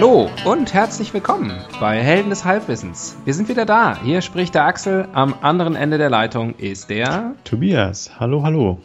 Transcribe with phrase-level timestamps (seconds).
[0.00, 3.18] Hallo und herzlich willkommen bei Helden des Halbwissens.
[3.26, 4.02] Wir sind wieder da.
[4.02, 5.06] Hier spricht der Axel.
[5.12, 8.18] Am anderen Ende der Leitung ist der Tobias.
[8.18, 8.80] Hallo, hallo.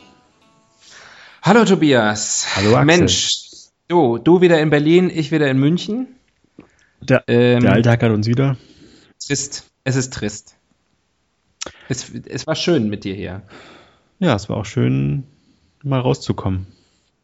[1.42, 2.48] Hallo Tobias.
[2.58, 2.86] Hallo Axel.
[2.86, 3.48] Mensch,
[3.88, 6.08] du, du wieder in Berlin, ich wieder in München.
[7.00, 8.58] Der, Ähm, der Alltag hat uns wieder.
[9.26, 9.72] Trist.
[9.86, 10.58] Es ist trist.
[11.88, 13.44] Es, es war schön mit dir hier,
[14.20, 15.24] Ja, es war auch schön,
[15.82, 16.68] mal rauszukommen.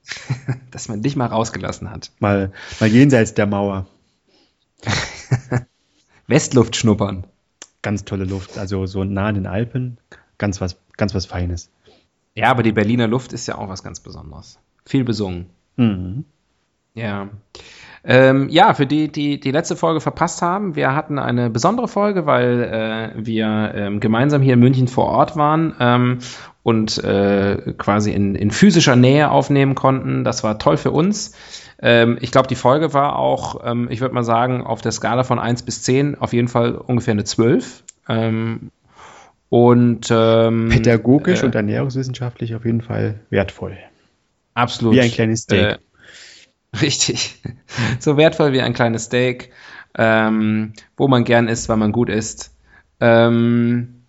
[0.72, 2.12] dass man dich mal rausgelassen hat.
[2.20, 3.88] Mal, mal jenseits der Mauer.
[6.28, 7.26] Westluft schnuppern.
[7.82, 8.58] Ganz tolle Luft.
[8.58, 9.98] Also so nah an den Alpen.
[10.38, 11.70] Ganz was, ganz was Feines.
[12.36, 14.60] Ja, aber die Berliner Luft ist ja auch was ganz Besonderes.
[14.86, 15.50] Viel besungen.
[15.76, 16.26] Mhm.
[16.94, 17.30] Ja.
[18.04, 22.26] Ähm, ja, für die, die die letzte Folge verpasst haben, wir hatten eine besondere Folge,
[22.26, 26.18] weil äh, wir ähm, gemeinsam hier in München vor Ort waren ähm,
[26.64, 30.24] und äh, quasi in, in physischer Nähe aufnehmen konnten.
[30.24, 31.34] Das war toll für uns.
[31.82, 35.24] Ähm, ich glaube, die Folge war auch, ähm, ich würde mal sagen, auf der Skala
[35.24, 37.84] von 1 bis 10 auf jeden Fall ungefähr eine 12.
[38.08, 38.72] Ähm,
[39.50, 43.78] und ähm, Pädagogisch äh, und ernährungswissenschaftlich auf jeden Fall wertvoll.
[44.54, 45.62] absolut Wie ein kleines Steak.
[45.62, 45.78] Äh,
[46.80, 47.42] Richtig.
[48.00, 49.52] So wertvoll wie ein kleines Steak,
[49.98, 52.54] ähm, wo man gern isst, weil man gut isst.
[53.00, 54.01] Ähm,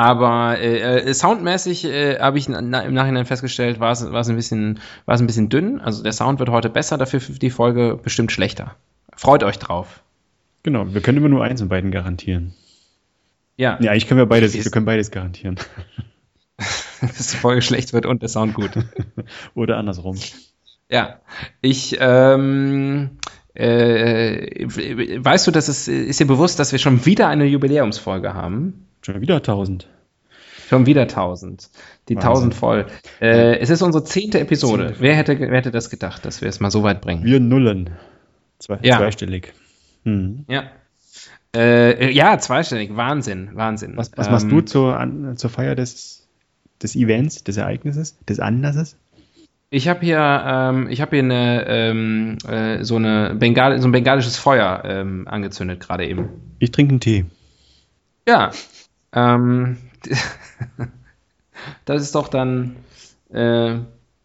[0.00, 5.14] aber äh, äh, soundmäßig äh, habe ich im Nachhinein festgestellt, war es ein bisschen war
[5.14, 5.78] es ein bisschen dünn.
[5.78, 8.76] Also der Sound wird heute besser, dafür die Folge bestimmt schlechter.
[9.14, 10.02] Freut euch drauf.
[10.62, 12.54] Genau, wir können immer nur eins von beiden garantieren.
[13.58, 15.56] Ja, Ja, eigentlich können wir beides, wir können beides garantieren.
[17.02, 18.70] dass die Folge schlecht wird und der Sound gut.
[19.54, 20.16] Oder andersrum.
[20.88, 21.20] Ja,
[21.60, 23.18] ich, ähm,
[23.52, 28.86] äh, weißt du, dass es, ist dir bewusst, dass wir schon wieder eine Jubiläumsfolge haben?
[29.02, 29.88] Schon wieder 1000.
[30.68, 31.68] Schon wieder 1000.
[32.08, 32.28] Die Wahnsinn.
[32.28, 32.86] 1000 voll.
[33.20, 34.86] Äh, es ist unsere zehnte Episode.
[34.88, 37.24] Zehnte Wer hätte, wer hätte das gedacht, dass wir es mal so weit bringen?
[37.24, 37.90] Wir nullen.
[38.58, 38.98] Zwei, Ja.
[38.98, 39.52] Zweistellig.
[40.04, 40.44] Mhm.
[40.48, 40.64] Ja.
[41.54, 42.94] Äh, ja, zweistellig.
[42.94, 43.96] Wahnsinn, Wahnsinn.
[43.96, 46.28] Was, was Ähm, machst du zur, an, zur Feier des,
[46.80, 48.96] des Events, des Ereignisses, des Anlasses?
[49.70, 53.92] Ich habe hier, ähm, ich habe hier eine, ähm, äh, so eine Bengal, so ein
[53.92, 56.28] bengalisches Feuer ähm, angezündet gerade eben.
[56.58, 57.24] Ich trinke einen Tee.
[58.28, 58.50] Ja.
[59.12, 59.78] Ähm,
[61.84, 62.76] das ist doch dann
[63.32, 63.76] äh,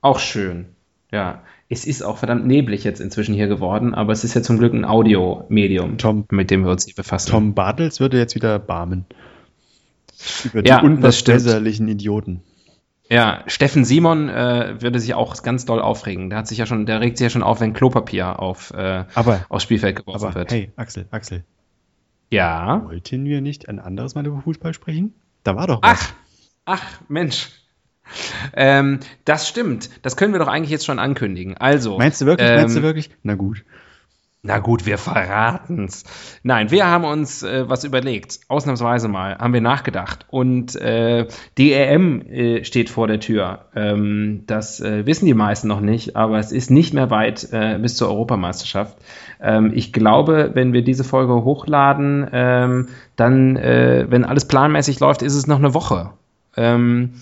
[0.01, 0.65] auch schön.
[1.11, 1.41] Ja.
[1.67, 4.73] Es ist auch verdammt neblig jetzt inzwischen hier geworden, aber es ist ja zum Glück
[4.73, 7.31] ein Audiomedium, Tom- mit dem wir uns hier befassen.
[7.31, 9.05] Tom Bartels würde jetzt wieder barmen.
[10.43, 12.41] Über die Ja, unverbesserlichen Idioten.
[13.09, 16.29] Ja, Steffen Simon äh, würde sich auch ganz doll aufregen.
[16.29, 19.05] Der hat sich ja schon, der regt sich ja schon auf, wenn Klopapier auf äh,
[19.13, 20.51] Aber, aufs Spielfeld geworfen aber wird.
[20.51, 21.43] hey, Axel, Axel,
[22.31, 22.83] Ja.
[22.85, 25.13] wollten wir nicht ein anderes Mal über Fußball sprechen?
[25.43, 25.99] Da war doch was.
[25.99, 26.13] Ach,
[26.65, 27.49] ach, Mensch.
[28.53, 29.89] Ähm, das stimmt.
[30.03, 31.57] Das können wir doch eigentlich jetzt schon ankündigen.
[31.57, 31.97] Also.
[31.97, 32.49] Meinst du wirklich?
[32.49, 33.09] ähm, meinst du wirklich?
[33.23, 33.63] Na gut.
[34.47, 36.03] Na gut, wir verraten's.
[36.43, 38.41] Nein, wir haben uns äh, was überlegt.
[38.47, 40.27] Ausnahmsweise mal haben wir nachgedacht.
[40.29, 41.25] Und äh,
[41.57, 43.65] die EM äh, steht vor der Tür.
[43.75, 47.79] Ähm, das äh, wissen die meisten noch nicht, aber es ist nicht mehr weit äh,
[47.81, 48.95] bis zur Europameisterschaft.
[49.41, 55.23] Ähm, ich glaube, wenn wir diese Folge hochladen, ähm, dann, äh, wenn alles planmäßig läuft,
[55.23, 56.11] ist es noch eine Woche.
[56.55, 57.13] Ähm,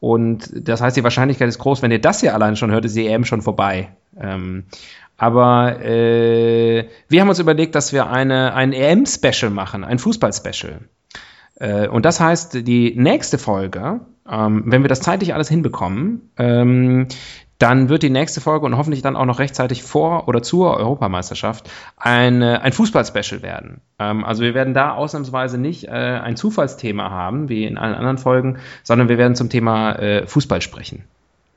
[0.00, 2.96] und das heißt, die Wahrscheinlichkeit ist groß, wenn ihr das hier allein schon hört, ist
[2.96, 3.90] die EM schon vorbei.
[5.22, 10.80] Aber äh, wir haben uns überlegt, dass wir eine, ein EM-Special machen, ein Fußball-Special.
[11.60, 17.06] Äh, und das heißt, die nächste Folge, ähm, wenn wir das zeitlich alles hinbekommen, ähm,
[17.60, 21.70] dann wird die nächste Folge und hoffentlich dann auch noch rechtzeitig vor oder zur Europameisterschaft
[21.96, 23.80] ein, äh, ein Fußball-Special werden.
[24.00, 28.18] Ähm, also wir werden da ausnahmsweise nicht äh, ein Zufallsthema haben, wie in allen anderen
[28.18, 31.04] Folgen, sondern wir werden zum Thema äh, Fußball sprechen.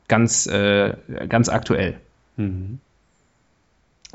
[0.07, 0.93] Ganz, äh,
[1.27, 1.95] ganz aktuell.
[2.37, 2.77] Mhm.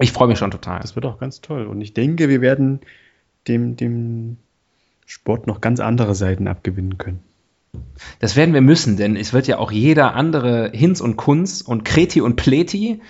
[0.00, 0.80] Ich freue mich schon total.
[0.80, 1.66] Das wird auch ganz toll.
[1.66, 2.80] Und ich denke, wir werden
[3.48, 4.38] dem, dem
[5.06, 7.20] Sport noch ganz andere Seiten abgewinnen können.
[8.18, 11.84] Das werden wir müssen, denn es wird ja auch jeder andere Hinz und Kunz und
[11.84, 13.00] Kreti und Pleti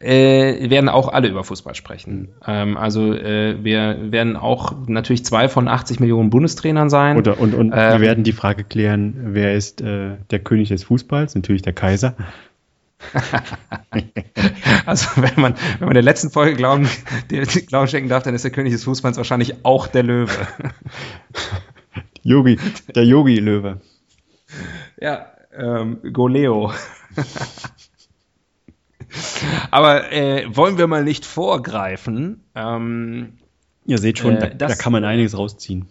[0.00, 2.28] äh, werden auch alle über Fußball sprechen.
[2.46, 7.16] Ähm, also äh, wir werden auch natürlich zwei von 80 Millionen Bundestrainern sein.
[7.16, 10.84] Oder, und und Ähm, wir werden die Frage klären, wer ist äh, der König des
[10.84, 11.34] Fußballs?
[11.34, 12.14] Natürlich der Kaiser.
[14.86, 16.88] also wenn man, wenn man der letzten Folge Glauben,
[17.66, 20.46] Glauben schenken darf, dann ist der König des Fußballs wahrscheinlich auch der Löwe.
[22.22, 22.58] Yogi,
[22.94, 23.80] der Yogi-Löwe.
[25.00, 26.72] Ja, ähm, Goleo.
[29.70, 32.44] Aber äh, wollen wir mal nicht vorgreifen?
[32.54, 33.38] Ähm,
[33.86, 35.88] Ihr seht schon, äh, da, da kann man einiges rausziehen.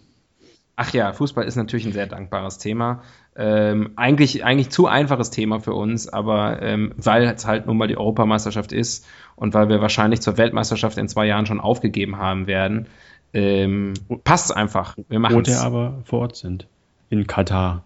[0.76, 3.02] Ach ja, Fußball ist natürlich ein sehr dankbares Thema.
[3.40, 7.86] Ähm, eigentlich, eigentlich zu einfaches Thema für uns, aber ähm, weil es halt nun mal
[7.86, 9.06] die Europameisterschaft ist
[9.36, 12.88] und weil wir wahrscheinlich zur Weltmeisterschaft in zwei Jahren schon aufgegeben haben werden,
[13.32, 13.94] ähm,
[14.24, 14.96] passt es einfach.
[15.08, 16.66] Wir machen Oder aber vor Ort sind.
[17.10, 17.84] In Katar.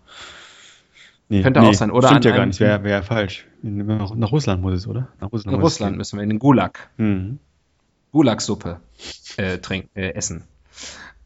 [1.29, 1.91] Nee, Könnte nee, auch sein.
[1.91, 3.47] Oder stimmt ja gar nicht, wäre wär falsch.
[3.61, 5.09] Nach, nach, Russland muss es, oder?
[5.21, 6.89] Nach Russland, nach Russland müssen wir in den Gulag.
[6.97, 7.39] Mhm.
[8.13, 8.81] Gulag-Suppe
[9.37, 9.59] äh,
[9.95, 10.45] äh, essen.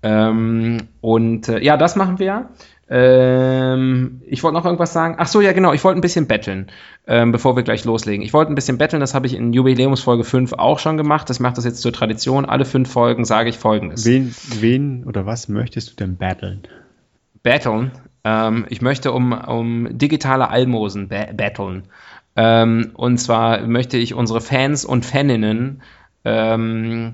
[0.02, 2.50] Ähm, und äh, ja, das machen wir.
[2.88, 5.16] Ähm, ich wollte noch irgendwas sagen.
[5.18, 5.72] Ach so, ja, genau.
[5.72, 6.70] Ich wollte ein bisschen betteln,
[7.06, 8.24] ähm, bevor wir gleich loslegen.
[8.24, 9.00] Ich wollte ein bisschen betteln.
[9.00, 11.28] Das habe ich in Jubiläumsfolge 5 auch schon gemacht.
[11.28, 12.44] Das macht das jetzt zur Tradition.
[12.44, 14.04] Alle fünf Folgen sage ich folgendes.
[14.04, 16.62] Wen, wen oder was möchtest du denn battlen?
[17.42, 17.90] Battlen?
[18.22, 21.84] Ähm, ich möchte um, um digitale Almosen battlen.
[22.36, 25.82] Ähm, und zwar möchte ich unsere Fans und Faninnen
[26.24, 27.12] ähm,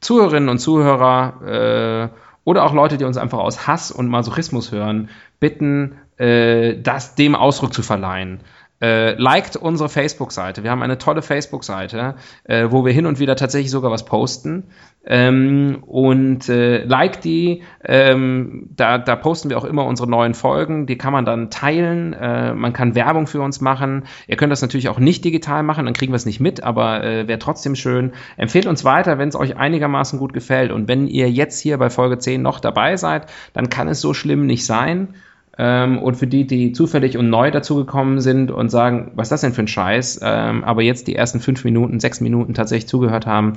[0.00, 5.10] Zuhörerinnen und Zuhörer äh, oder auch Leute, die uns einfach aus Hass und Masochismus hören,
[5.38, 8.40] bitten, äh, das dem Ausdruck zu verleihen.
[8.80, 10.62] Äh, liked unsere Facebook-Seite.
[10.62, 12.14] Wir haben eine tolle Facebook-Seite,
[12.44, 14.70] äh, wo wir hin und wieder tatsächlich sogar was posten.
[15.04, 20.86] Ähm, und äh, like die, ähm, da, da posten wir auch immer unsere neuen Folgen.
[20.86, 22.12] Die kann man dann teilen.
[22.12, 24.04] Äh, man kann Werbung für uns machen.
[24.26, 27.02] Ihr könnt das natürlich auch nicht digital machen, dann kriegen wir es nicht mit, aber
[27.02, 28.12] äh, wäre trotzdem schön.
[28.36, 30.70] Empfehlt uns weiter, wenn es euch einigermaßen gut gefällt.
[30.70, 34.14] Und wenn ihr jetzt hier bei Folge 10 noch dabei seid, dann kann es so
[34.14, 35.14] schlimm nicht sein.
[35.60, 39.40] Ähm, und für die, die zufällig und neu dazugekommen sind und sagen, was ist das
[39.40, 43.26] denn für ein Scheiß, ähm, aber jetzt die ersten fünf Minuten, sechs Minuten tatsächlich zugehört
[43.26, 43.54] haben,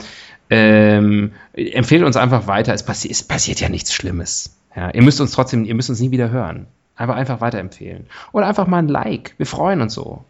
[0.50, 2.74] ähm, empfehlt uns einfach weiter.
[2.74, 4.58] Es, passi es passiert ja nichts Schlimmes.
[4.76, 6.66] Ja, ihr müsst uns trotzdem, ihr müsst uns nie wieder hören.
[6.96, 8.08] Einfach, einfach weiterempfehlen.
[8.32, 9.36] Oder einfach mal ein Like.
[9.38, 10.24] Wir freuen uns so.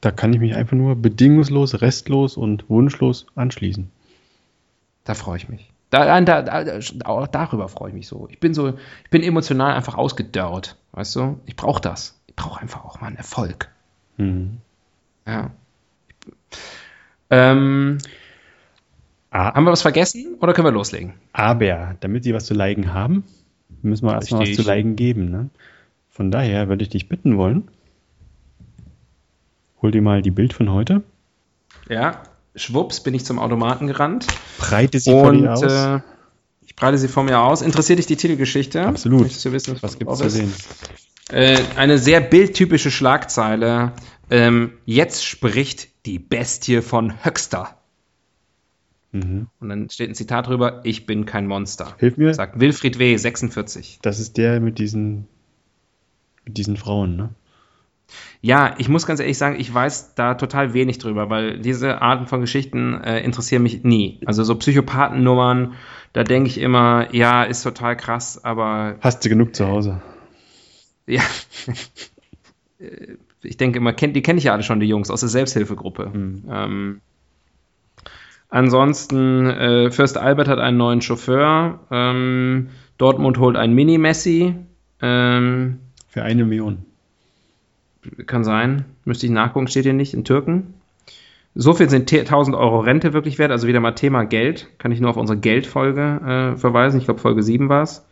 [0.00, 3.90] Da kann ich mich einfach nur bedingungslos, restlos und wunschlos anschließen.
[5.04, 5.72] Da freue ich mich.
[5.90, 8.28] Da, da, da, auch darüber freue ich mich so.
[8.30, 11.40] Ich bin so, ich bin emotional einfach ausgedörrt, weißt du?
[11.46, 12.20] Ich brauche das.
[12.26, 13.70] Ich brauche einfach auch mal einen Erfolg.
[14.18, 14.58] Mhm.
[15.26, 15.50] Ja.
[17.30, 17.98] Ähm,
[19.30, 19.54] ah.
[19.54, 21.14] Haben wir was vergessen oder können wir loslegen?
[21.32, 23.24] Aber, damit sie was zu liken haben,
[23.82, 25.30] müssen wir erstmal was zu liken geben.
[25.30, 25.50] Ne?
[26.10, 27.70] Von daher würde ich dich bitten wollen,
[29.80, 31.02] hol dir mal die Bild von heute.
[31.88, 32.22] Ja,
[32.58, 34.26] schwupps, bin ich zum Automaten gerannt.
[34.58, 35.62] Breite sie und, vor dir aus.
[35.62, 36.00] Äh,
[36.62, 37.62] ich breite sie vor mir aus.
[37.62, 38.82] Interessiert dich die Titelgeschichte?
[38.84, 39.22] Absolut.
[39.22, 40.52] Möchtest du wissen, was, was gibt es zu sehen?
[41.30, 43.92] Äh, eine sehr bildtypische Schlagzeile.
[44.30, 47.76] Ähm, jetzt spricht die Bestie von Höxter.
[49.12, 49.48] Mhm.
[49.60, 51.94] Und dann steht ein Zitat drüber: Ich bin kein Monster.
[51.98, 52.34] Hilf mir.
[52.34, 54.00] Sagt Wilfried W., 46.
[54.02, 55.26] Das ist der mit diesen,
[56.44, 57.30] mit diesen Frauen, ne?
[58.40, 62.26] Ja, ich muss ganz ehrlich sagen, ich weiß da total wenig drüber, weil diese Arten
[62.26, 64.20] von Geschichten äh, interessieren mich nie.
[64.26, 65.74] Also so Psychopathennummern,
[66.12, 68.96] da denke ich immer, ja, ist total krass, aber.
[69.00, 70.00] Hast du genug zu Hause?
[71.06, 71.22] Ja.
[73.42, 76.10] ich denke immer, die kenne ich ja alle schon, die Jungs aus der Selbsthilfegruppe.
[76.12, 76.44] Mhm.
[76.50, 77.00] Ähm,
[78.48, 81.80] ansonsten, äh, Fürst Albert hat einen neuen Chauffeur.
[81.90, 84.54] Ähm, Dortmund holt einen Mini-Messi.
[85.00, 86.87] Ähm, Für eine Million.
[88.26, 88.84] Kann sein.
[89.04, 90.74] Müsste ich nachgucken, steht hier nicht in Türken.
[91.54, 93.50] So viel sind 1000 Euro Rente wirklich wert.
[93.50, 94.68] Also wieder mal Thema Geld.
[94.78, 96.98] Kann ich nur auf unsere Geldfolge äh, verweisen.
[96.98, 98.04] Ich glaube, Folge 7 war es.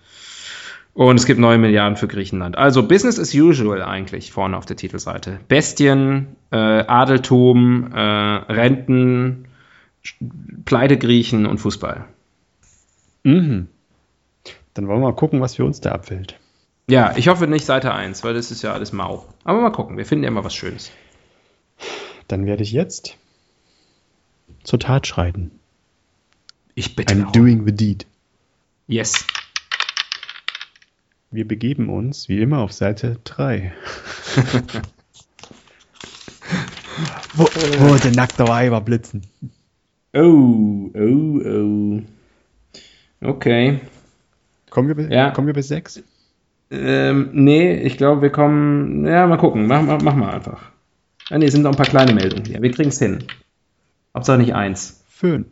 [0.95, 2.57] Und es gibt neue Milliarden für Griechenland.
[2.57, 5.41] Also Business as usual eigentlich vorne auf der Titelseite.
[5.47, 9.45] Bestien, äh, Adeltum, äh, Renten,
[10.65, 12.07] Pleidegriechen und Fußball.
[13.25, 13.69] Mhm.
[14.73, 16.38] Dann wollen wir mal gucken, was für uns da abfällt.
[16.88, 19.26] Ja, ich hoffe nicht Seite 1, weil das ist ja alles mau.
[19.43, 20.93] Aber mal gucken, wir finden ja immer was Schönes.
[22.28, 23.16] Dann werde ich jetzt
[24.62, 25.50] zur Tat schreiten.
[26.76, 27.12] Ich bitte.
[27.12, 28.07] I'm doing the deed.
[28.87, 29.26] Yes.
[31.33, 33.73] Wir begeben uns, wie immer, auf Seite 3.
[37.35, 39.26] wo, wo der nackte Weiber blitzen.
[40.14, 42.02] Oh, oh, oh.
[43.23, 43.81] Okay.
[44.71, 45.33] Kommen wir, ja.
[45.33, 46.05] kommen wir bis 6?
[46.71, 49.07] Ähm, nee, ich glaube, wir kommen.
[49.07, 49.67] Ja, mal gucken.
[49.67, 50.73] Mach, mach, mach mal einfach.
[51.31, 52.61] Ja, nee, es sind noch ein paar kleine Meldungen hier.
[52.63, 53.25] Wir kriegen es hin.
[54.15, 55.05] Hauptsache nicht eins.
[55.09, 55.47] Fünf.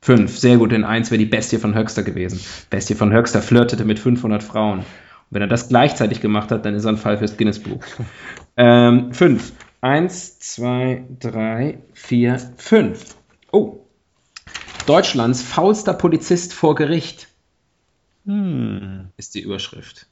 [0.00, 0.72] Fünf, sehr gut.
[0.72, 2.40] Denn eins wäre die Bestie von Höxter gewesen.
[2.70, 4.78] Bestie von Höxter flirtete mit 500 Frauen.
[4.80, 4.84] Und
[5.30, 7.84] wenn er das gleichzeitig gemacht hat, dann ist er ein Fall fürs Guinness Buch.
[8.56, 9.52] ähm, fünf.
[9.80, 13.16] Eins, zwei, drei, vier, fünf.
[13.52, 13.80] Oh.
[14.86, 17.28] Deutschlands faulster Polizist vor Gericht.
[18.24, 19.08] Hm.
[19.16, 20.06] Ist die Überschrift.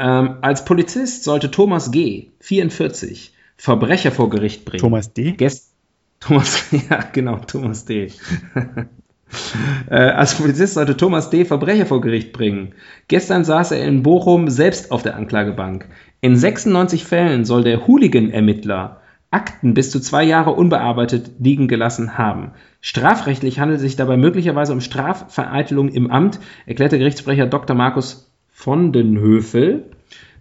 [0.00, 4.80] Ähm, als Polizist sollte Thomas G., 44, Verbrecher vor Gericht bringen.
[4.80, 5.32] Thomas D.?
[5.32, 5.74] Gest
[6.20, 8.10] Thomas, ja, genau, Thomas D.
[9.90, 11.44] äh, als Polizist sollte Thomas D.
[11.44, 12.74] Verbrecher vor Gericht bringen.
[13.08, 15.88] Gestern saß er in Bochum selbst auf der Anklagebank.
[16.22, 22.52] In 96 Fällen soll der Hooligan-Ermittler Akten bis zu zwei Jahre unbearbeitet liegen gelassen haben.
[22.80, 27.76] Strafrechtlich handelt es sich dabei möglicherweise um Strafvereitelung im Amt, erklärte Gerichtssprecher Dr.
[27.76, 28.29] Markus
[28.60, 29.86] von den Höfel.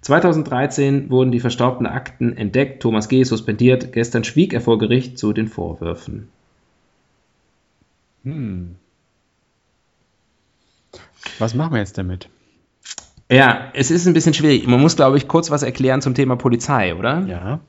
[0.01, 3.23] 2013 wurden die verstaubten Akten entdeckt, Thomas G.
[3.23, 6.27] suspendiert, gestern schwieg er vor Gericht zu den Vorwürfen.
[8.25, 8.75] Hm.
[11.37, 12.27] Was machen wir jetzt damit?
[13.31, 14.67] Ja, es ist ein bisschen schwierig.
[14.67, 17.25] Man muss, glaube ich, kurz was erklären zum Thema Polizei, oder?
[17.25, 17.59] Ja.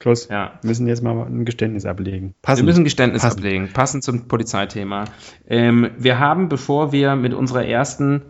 [0.00, 0.28] Schluss.
[0.28, 0.58] Ja.
[0.62, 2.34] Wir müssen jetzt mal ein Geständnis ablegen.
[2.42, 2.64] Passend.
[2.64, 3.40] Wir müssen ein Geständnis passend.
[3.40, 5.06] ablegen, passend zum Polizeithema.
[5.48, 8.22] Ähm, wir haben, bevor wir mit unserer ersten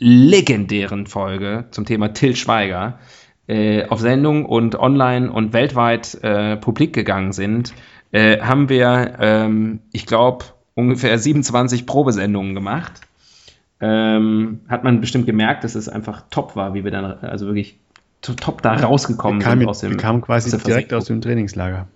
[0.00, 2.98] legendären Folge zum Thema Till Schweiger
[3.46, 7.74] äh, auf Sendung und online und weltweit äh, publik gegangen sind,
[8.10, 13.02] äh, haben wir, ähm, ich glaube, ungefähr 27 Probesendungen gemacht.
[13.80, 17.78] Ähm, hat man bestimmt gemerkt, dass es einfach top war, wie wir dann, also wirklich
[18.20, 19.58] top da rausgekommen sind.
[19.58, 21.88] Mit, aus dem, wir kamen quasi aus direkt aus dem Trainingslager.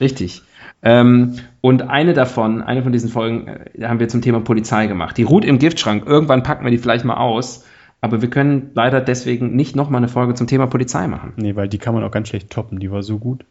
[0.00, 0.42] Richtig.
[0.82, 5.16] Ähm, und eine davon, eine von diesen Folgen, äh, haben wir zum Thema Polizei gemacht.
[5.16, 6.06] Die ruht im Giftschrank.
[6.06, 7.64] Irgendwann packen wir die vielleicht mal aus.
[8.00, 11.32] Aber wir können leider deswegen nicht nochmal eine Folge zum Thema Polizei machen.
[11.36, 12.78] Nee, weil die kann man auch ganz schlecht toppen.
[12.78, 13.44] Die war so gut.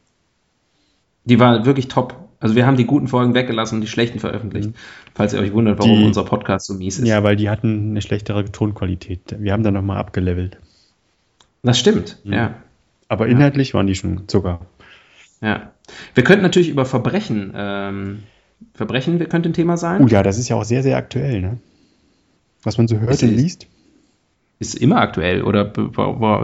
[1.25, 2.15] Die war wirklich top.
[2.39, 4.69] Also wir haben die guten Folgen weggelassen und die schlechten veröffentlicht.
[4.69, 4.75] Mhm.
[5.15, 7.07] Falls ihr euch wundert, warum die, unser Podcast so mies ist.
[7.07, 9.35] Ja, weil die hatten eine schlechtere Tonqualität.
[9.39, 10.57] Wir haben da nochmal abgelevelt.
[11.63, 12.33] Das stimmt, mhm.
[12.33, 12.53] ja.
[13.07, 13.73] Aber inhaltlich ja.
[13.75, 14.61] waren die schon Zucker.
[15.45, 15.71] Ja.
[16.15, 18.23] Wir könnten natürlich über Verbrechen, ähm,
[18.73, 20.03] Verbrechen könnte ein Thema sein.
[20.03, 21.57] Oh ja, das ist ja auch sehr, sehr aktuell, ne?
[22.63, 23.67] Was man so hört ist, und liest.
[24.57, 25.71] Ist immer aktuell oder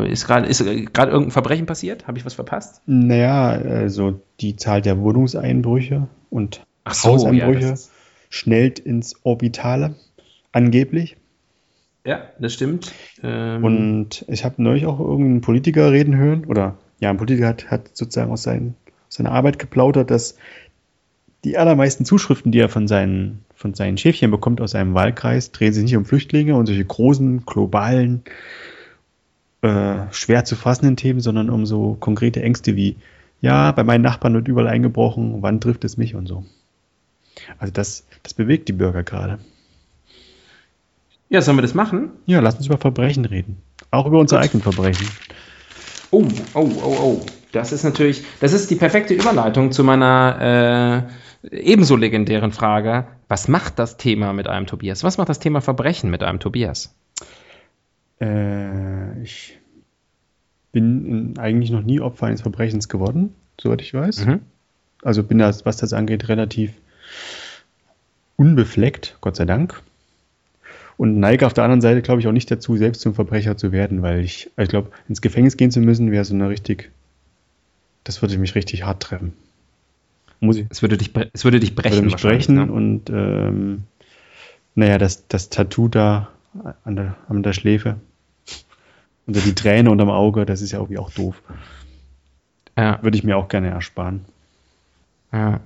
[0.05, 2.07] ist gerade ist gerade irgendein Verbrechen passiert?
[2.07, 2.83] Habe ich was verpasst?
[2.85, 7.75] Naja, also die Zahl der Wohnungseinbrüche und so, Hauseinbrüche ja,
[8.29, 9.95] schnellt ins Orbitale,
[10.51, 11.17] angeblich.
[12.05, 12.91] Ja, das stimmt.
[13.23, 17.71] Ähm, und ich habe neulich auch irgendeinen Politiker reden hören, oder ja, ein Politiker hat,
[17.71, 18.75] hat sozusagen aus, seinen,
[19.11, 20.37] aus seiner Arbeit geplaudert, dass
[21.43, 25.73] die allermeisten Zuschriften, die er von seinen, von seinen Schäfchen bekommt aus seinem Wahlkreis, drehen
[25.73, 28.23] sich nicht um Flüchtlinge und solche großen, globalen,
[29.63, 32.95] äh, schwer zu fassenden Themen, sondern um so konkrete Ängste wie,
[33.41, 36.45] ja, bei meinen Nachbarn wird überall eingebrochen, wann trifft es mich und so.
[37.57, 39.39] Also das, das bewegt die Bürger gerade.
[41.27, 42.11] Ja, sollen wir das machen?
[42.27, 43.57] Ja, lass uns über Verbrechen reden.
[43.89, 44.49] Auch über unsere Gut.
[44.49, 45.07] eigenen Verbrechen.
[46.11, 47.25] Oh, oh, oh, oh.
[47.51, 51.07] Das ist natürlich, das ist die perfekte Überleitung zu meiner
[51.43, 53.07] äh, ebenso legendären Frage.
[53.27, 55.03] Was macht das Thema mit einem Tobias?
[55.03, 56.93] Was macht das Thema Verbrechen mit einem Tobias?
[58.21, 59.59] Äh, ich
[60.71, 64.25] bin eigentlich noch nie Opfer eines Verbrechens geworden, soweit ich weiß.
[64.25, 64.41] Mhm.
[65.03, 66.73] Also bin das, was das angeht, relativ
[68.37, 69.81] unbefleckt, Gott sei Dank
[70.97, 73.71] und neige auf der anderen Seite, glaube ich, auch nicht dazu, selbst zum Verbrecher zu
[73.71, 76.91] werden, weil ich, ich glaube, ins Gefängnis gehen zu müssen, wäre so eine richtig,
[78.03, 79.33] das würde mich richtig hart treffen.
[80.39, 81.93] Muss ich, es, würde dich, es würde dich brechen.
[81.93, 82.71] Würde mich brechen ne?
[82.71, 83.83] und ähm,
[84.75, 86.29] naja, das, das Tattoo da
[86.83, 87.97] an der, an der Schläfe
[89.27, 91.41] und die Träne unterm Auge, das ist ja irgendwie auch doof.
[92.77, 93.01] Ja.
[93.01, 94.25] Würde ich mir auch gerne ersparen.
[95.31, 95.59] Ja.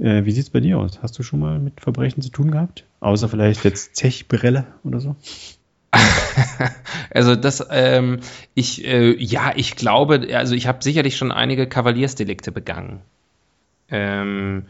[0.00, 1.00] Äh, wie sieht es bei dir aus?
[1.02, 2.84] Hast du schon mal mit Verbrechen zu tun gehabt?
[3.00, 5.16] Außer vielleicht jetzt Zechbrille oder so?
[7.10, 8.20] also das, ähm,
[8.54, 13.00] ich, äh, ja, ich glaube, also ich habe sicherlich schon einige Kavaliersdelikte begangen.
[13.88, 14.66] Ähm,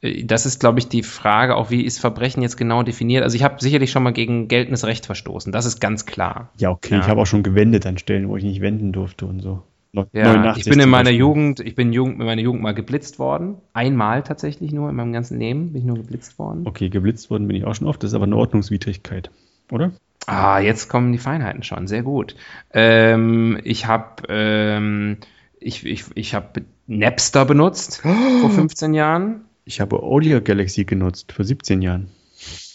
[0.00, 3.22] äh, das ist, glaube ich, die Frage, auch wie ist Verbrechen jetzt genau definiert.
[3.22, 6.50] Also ich habe sicherlich schon mal gegen geltendes Recht verstoßen, das ist ganz klar.
[6.58, 7.00] Ja, okay, ja.
[7.00, 9.62] ich habe auch schon gewendet an Stellen, wo ich nicht wenden durfte und so.
[10.12, 13.56] Ja, ich bin in meiner Jugend, ich bin Jugend, in meiner Jugend mal geblitzt worden.
[13.72, 16.66] Einmal tatsächlich nur in meinem ganzen Leben bin ich nur geblitzt worden.
[16.66, 18.02] Okay, geblitzt worden bin ich auch schon oft.
[18.02, 19.30] Das ist aber eine Ordnungswidrigkeit,
[19.70, 19.92] oder?
[20.26, 21.86] Ah, jetzt kommen die Feinheiten schon.
[21.86, 22.34] Sehr gut.
[22.72, 25.18] Ähm, ich habe ähm,
[25.60, 28.40] ich, ich, ich hab Napster benutzt oh.
[28.40, 29.44] vor 15 Jahren.
[29.64, 32.10] Ich habe Audio Galaxy genutzt vor 17 Jahren.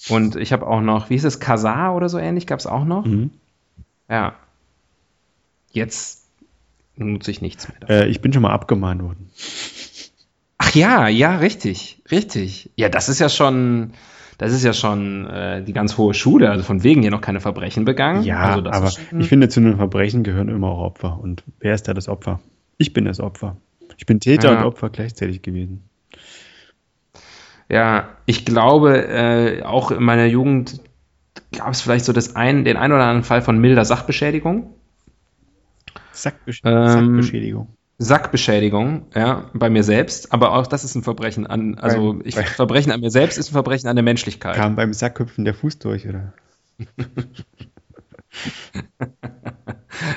[0.10, 2.84] Und ich habe auch noch, wie hieß es, Kazaa oder so ähnlich, gab es auch
[2.84, 3.06] noch?
[3.06, 3.32] Mhm.
[4.10, 4.36] Ja.
[5.72, 6.21] Jetzt
[6.96, 7.90] nutze ich nichts mehr.
[7.90, 9.30] Äh, ich bin schon mal abgemahnt worden.
[10.58, 12.72] Ach ja, ja, richtig, richtig.
[12.76, 13.94] Ja, das ist ja schon,
[14.38, 16.50] das ist ja schon äh, die ganz hohe Schule.
[16.50, 18.24] Also von wegen hier noch keine Verbrechen begangen.
[18.24, 21.20] Ja, also aber ich finde, zu einem Verbrechen gehören immer auch Opfer.
[21.20, 22.40] Und wer ist da das Opfer?
[22.78, 23.58] Ich bin das Opfer.
[23.98, 24.60] Ich bin Täter Ja.
[24.60, 25.84] und Opfer gleichzeitig gewesen.
[27.70, 30.82] Ja, ich glaube, äh, auch in meiner Jugend
[31.56, 34.74] gab es vielleicht so das ein, den ein oder anderen Fall von milder Sachbeschädigung.
[36.12, 37.68] Sackbesch Ähm, Sackbeschädigung.
[37.98, 42.36] Sackbeschädigung, ja, bei mir selbst, aber auch das ist ein Verbrechen an, also Beim- ich,
[42.36, 44.56] bei- Verbrechen an mir selbst ist ein Verbrechen an der Menschlichkeit.
[44.56, 46.34] Kam beim Sackhüpfen der Fuß durch, oder?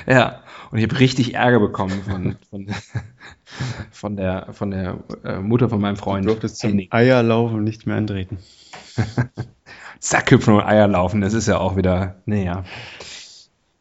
[0.07, 2.67] Ja, und ich habe richtig Ärger bekommen von, von,
[3.91, 6.25] von der, von der äh, Mutter von meinem Freund.
[6.25, 6.87] Du durftest zum Henning.
[6.91, 8.37] Eierlaufen nicht mehr antreten.
[9.99, 12.63] Sackhüpfen und Eier laufen, das ist ja auch wieder, naja.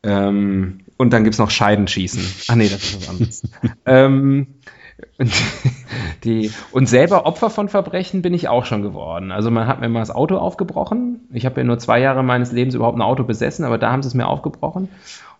[0.02, 2.23] Ähm, und dann gibt's noch Scheidenschießen.
[2.49, 3.43] Ach nee, das ist was anderes.
[3.87, 4.47] ähm,
[5.19, 5.33] und,
[6.25, 9.33] die, und selber Opfer von Verbrechen bin ich auch schon geworden.
[9.33, 11.21] Also man hat mir mal das Auto aufgebrochen.
[11.33, 14.03] Ich habe ja nur zwei Jahre meines Lebens überhaupt ein Auto besessen, aber da haben
[14.03, 14.89] sie es mir aufgebrochen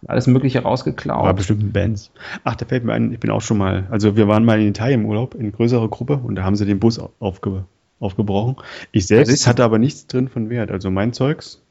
[0.03, 1.37] und alles Mögliche War rausgeklaut.
[1.37, 2.11] bestimmt ein Benz.
[2.43, 4.69] Ach, da fällt mir ein, ich bin auch schon mal, also wir waren mal in
[4.69, 7.65] Italien im Urlaub, in größerer Gruppe und da haben sie den Bus aufge,
[8.01, 8.57] aufgebrochen.
[8.93, 10.71] Ich selbst hatte aber nichts drin von Wert.
[10.71, 11.63] Also mein Zeugs,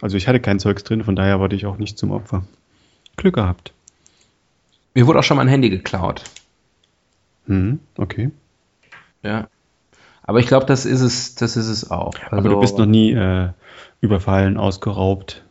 [0.00, 2.44] also ich hatte kein Zeugs drin, von daher wurde ich auch nicht zum Opfer.
[3.16, 3.72] Glück gehabt.
[4.94, 6.24] Mir wurde auch schon mal ein Handy geklaut.
[7.46, 8.30] Mhm, okay.
[9.22, 9.48] Ja.
[10.22, 12.14] Aber ich glaube, das ist es, das ist es auch.
[12.26, 13.50] Aber Also- du bist noch nie äh,
[14.00, 15.44] überfallen, ausgeraubt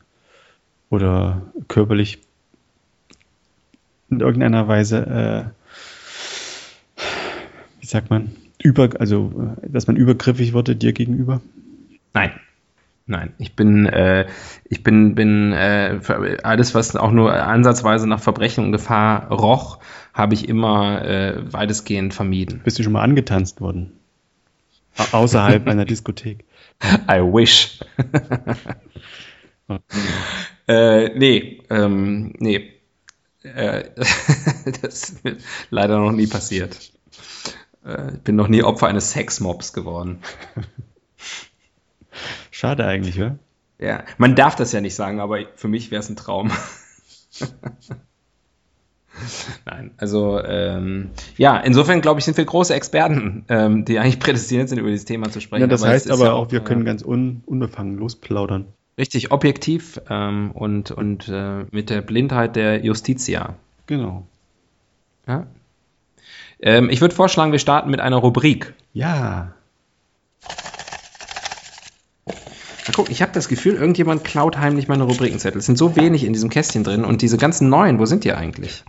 [0.89, 2.19] oder körperlich
[4.09, 5.53] in irgendeiner Weise,
[6.97, 7.01] äh,
[7.79, 11.41] wie sagt man, über, also äh, dass man übergriffig wurde dir gegenüber?
[12.13, 12.31] Nein.
[13.11, 14.25] Nein, ich bin, äh,
[14.63, 19.79] ich bin, bin äh, für alles, was auch nur ansatzweise nach Verbrechen und Gefahr roch,
[20.13, 22.61] habe ich immer äh, weitestgehend vermieden.
[22.63, 23.91] Bist du schon mal angetanzt worden?
[24.97, 26.45] Au- Außerhalb einer Diskothek.
[27.09, 27.79] I wish.
[30.67, 32.71] äh, nee, ähm, nee.
[33.43, 33.89] Äh,
[34.81, 35.37] das ist mir
[35.69, 36.91] leider noch nie passiert.
[37.85, 40.19] Äh, ich bin noch nie Opfer eines Sexmobs geworden.
[42.51, 43.39] Schade eigentlich, oder?
[43.79, 46.51] Ja, man darf das ja nicht sagen, aber für mich wäre es ein Traum.
[49.65, 54.69] Nein, also ähm, ja, insofern glaube ich, sind wir große Experten, ähm, die eigentlich prädestiniert
[54.69, 55.61] sind, über dieses Thema zu sprechen.
[55.61, 58.67] Ja, das es heißt aber ja auch, wir äh, können ganz un, unbefangen losplaudern.
[58.97, 63.55] richtig objektiv ähm, und, und äh, mit der Blindheit der Justitia.
[63.87, 64.27] Genau.
[65.27, 65.47] Ja?
[66.59, 68.73] Ähm, ich würde vorschlagen, wir starten mit einer Rubrik.
[68.93, 69.53] Ja.
[72.87, 75.59] Na guck, ich habe das Gefühl, irgendjemand klaut heimlich meine Rubrikenzettel.
[75.59, 78.33] Es sind so wenig in diesem Kästchen drin und diese ganzen neuen, wo sind die
[78.33, 78.83] eigentlich?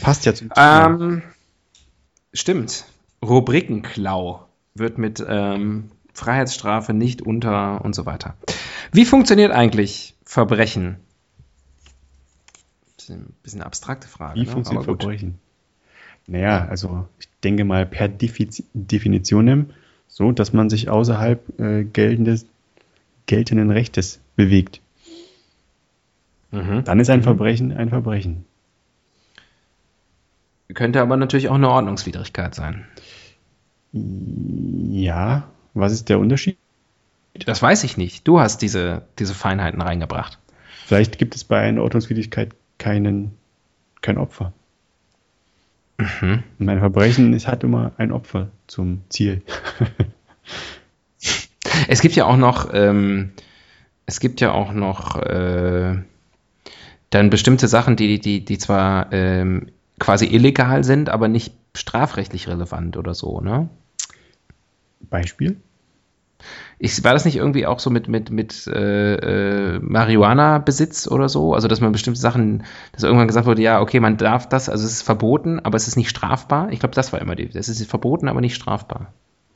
[0.00, 0.50] Passt ja zum.
[0.56, 1.22] Ähm,
[2.32, 2.84] stimmt.
[3.24, 8.34] Rubrikenklau wird mit ähm, Freiheitsstrafe nicht unter und so weiter.
[8.92, 10.96] Wie funktioniert eigentlich Verbrechen?
[12.96, 14.40] Bisschen, bisschen abstrakte Frage.
[14.40, 14.50] Wie ne?
[14.50, 14.84] funktioniert.
[14.84, 15.38] Verbrechen?
[16.26, 19.72] Naja, also ich denke mal per Defiz Definition
[20.06, 22.46] so, dass man sich außerhalb äh, geltendes,
[23.30, 24.80] geltenden Rechtes bewegt.
[26.50, 26.82] Mhm.
[26.82, 28.44] Dann ist ein Verbrechen ein Verbrechen.
[30.74, 32.86] Könnte aber natürlich auch eine Ordnungswidrigkeit sein.
[33.92, 36.58] Ja, was ist der Unterschied?
[37.34, 38.26] Das weiß ich nicht.
[38.26, 40.40] Du hast diese, diese Feinheiten reingebracht.
[40.86, 43.36] Vielleicht gibt es bei einer Ordnungswidrigkeit keinen,
[44.00, 44.52] kein Opfer.
[45.98, 46.42] Mhm.
[46.58, 49.42] Und ein Verbrechen es hat immer ein Opfer zum Ziel.
[51.88, 53.32] Es gibt ja auch noch, ähm,
[54.06, 55.96] es gibt ja auch noch äh,
[57.10, 62.96] dann bestimmte Sachen, die, die, die zwar ähm, quasi illegal sind, aber nicht strafrechtlich relevant
[62.96, 63.68] oder so, ne?
[65.00, 65.60] Beispiel?
[66.78, 71.52] Ich, war das nicht irgendwie auch so mit, mit, mit äh, äh, Marihuana-Besitz oder so?
[71.52, 74.84] Also, dass man bestimmte Sachen, dass irgendwann gesagt wurde, ja, okay, man darf das, also
[74.86, 76.72] es ist verboten, aber es ist nicht strafbar.
[76.72, 79.12] Ich glaube, das war immer die, es ist verboten, aber nicht strafbar.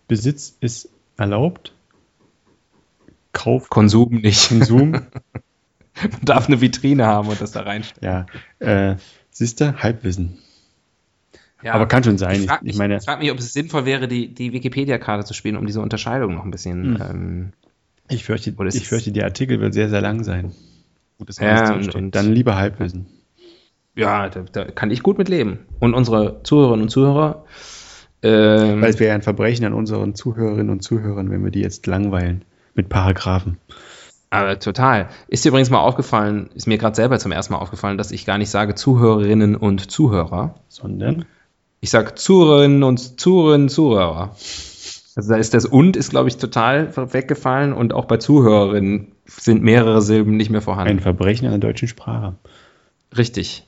[0.07, 1.73] Besitz ist erlaubt.
[3.35, 4.49] Kauf, Konsum nicht.
[4.49, 4.92] Konsum,
[6.03, 8.27] Man darf eine Vitrine haben und das da reinstellen.
[8.61, 8.90] ja.
[8.92, 8.97] Äh,
[9.31, 10.38] siehst du, Halbwissen.
[11.62, 11.73] Ja.
[11.75, 12.35] Aber kann schon sein.
[12.37, 14.53] Ich Ich, frage ich mich, meine, ich frag mich, ob es sinnvoll wäre, die, die
[14.53, 16.99] Wikipedia-Karte zu spielen, um diese Unterscheidung noch ein bisschen.
[16.99, 17.11] Hm.
[17.11, 17.53] Ähm,
[18.09, 20.53] ich fürchte, ich fürchte, der Artikel wird sehr, sehr lang sein.
[21.18, 23.07] Gut, dass Ja, und- und- Dann lieber Halbwissen.
[23.97, 25.61] ja, da, da kann ich gut mit leben.
[25.81, 27.44] Und unsere Zuhörerinnen und Zuhörer.
[28.23, 31.61] Ähm, Weil es wäre ja ein Verbrechen an unseren Zuhörerinnen und Zuhörern, wenn wir die
[31.61, 32.44] jetzt langweilen
[32.75, 33.59] mit Paragraphen.
[34.31, 35.09] aber total.
[35.29, 38.27] Ist dir übrigens mal aufgefallen, ist mir gerade selber zum ersten Mal aufgefallen, dass ich
[38.27, 40.57] gar nicht sage Zuhörerinnen und Zuhörer.
[40.69, 41.25] Sondern
[41.81, 44.35] Ich sage Zuhörerinnen und Zuhörerinnen, Zuhörer.
[45.17, 49.63] Also da ist das und ist, glaube ich, total weggefallen und auch bei Zuhörerinnen sind
[49.63, 50.95] mehrere Silben nicht mehr vorhanden.
[50.95, 52.35] ein Verbrechen an der deutschen Sprache.
[53.17, 53.65] Richtig.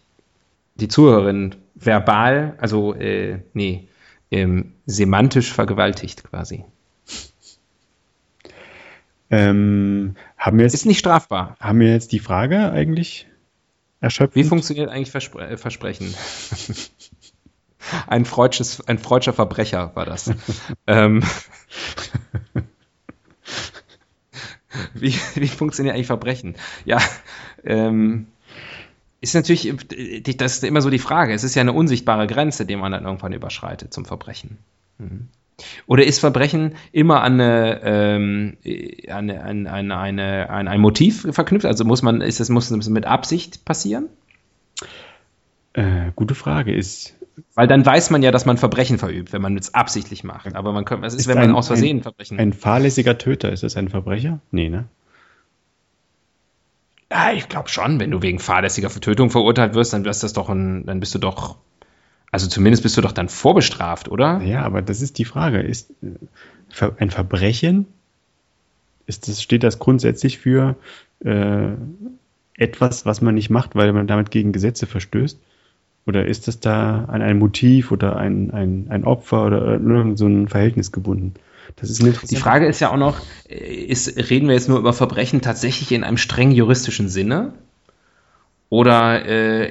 [0.75, 3.88] Die Zuhörerinnen verbal, also äh, nee,
[4.31, 6.64] ähm, semantisch vergewaltigt quasi.
[9.31, 11.57] Ähm, haben wir jetzt, Ist nicht strafbar.
[11.61, 13.27] haben wir jetzt die Frage eigentlich
[14.01, 14.37] erschöpft?
[14.37, 16.15] Wie funktioniert eigentlich Verspre äh, Versprechen?
[18.07, 20.33] ein, freudsches, ein freudscher Verbrecher war das.
[20.87, 21.23] ähm,
[24.95, 26.55] wie, wie funktioniert eigentlich Verbrechen?
[26.85, 27.01] Ja,
[27.65, 28.29] ähm,
[29.21, 29.75] ist natürlich,
[30.37, 31.33] das ist immer so die Frage.
[31.33, 34.59] Es ist ja eine unsichtbare Grenze, die man dann irgendwann überschreitet zum Verbrechen.
[34.99, 35.29] Mhm.
[35.87, 38.57] Oder ist Verbrechen immer an, eine, ähm,
[39.09, 41.64] an, an, an, eine, an ein Motiv verknüpft?
[41.66, 44.07] Also muss man, ist das, muss das mit Absicht passieren?
[45.73, 46.75] Äh, gute Frage.
[46.75, 47.14] Ist,
[47.55, 50.55] Weil dann weiß man ja, dass man Verbrechen verübt, wenn man es absichtlich macht.
[50.55, 52.38] Aber man könnte, was ist, Ist wenn man ein- aus Versehen ein- Verbrechen.
[52.38, 54.40] ein fahrlässiger Töter, ist das ein Verbrecher?
[54.51, 54.85] Nee, ne?
[57.11, 60.85] ja, ich glaube schon, wenn du wegen fahrlässiger Tötung verurteilt wirst, dann das doch ein,
[60.87, 61.57] dann bist du doch,
[62.31, 64.43] also zumindest bist du doch dann vorbestraft, oder?
[64.43, 65.61] Ja, aber das ist die Frage.
[65.61, 67.87] Ist äh, ein Verbrechen,
[69.07, 70.77] ist das, steht das grundsätzlich für
[71.25, 71.69] äh,
[72.57, 75.39] etwas, was man nicht macht, weil man damit gegen Gesetze verstößt?
[76.07, 80.27] Oder ist das da an ein Motiv oder ein, ein, ein Opfer oder irgend so
[80.27, 81.35] ein Verhältnis gebunden?
[81.75, 84.79] Das ist eine Die Frage ist ja auch noch, äh, ist, reden wir jetzt nur
[84.79, 87.55] über Verbrechen tatsächlich in einem streng juristischen Sinne?
[88.68, 89.24] Oder,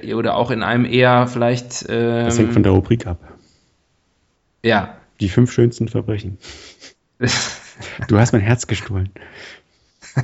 [0.04, 1.86] äh, oder auch in einem eher vielleicht.
[1.90, 3.20] Ähm, Das hängt von der Rubrik ab.
[4.64, 4.96] Ja.
[5.20, 6.38] Die fünf schönsten Verbrechen.
[8.08, 9.10] Du hast mein Herz gestohlen.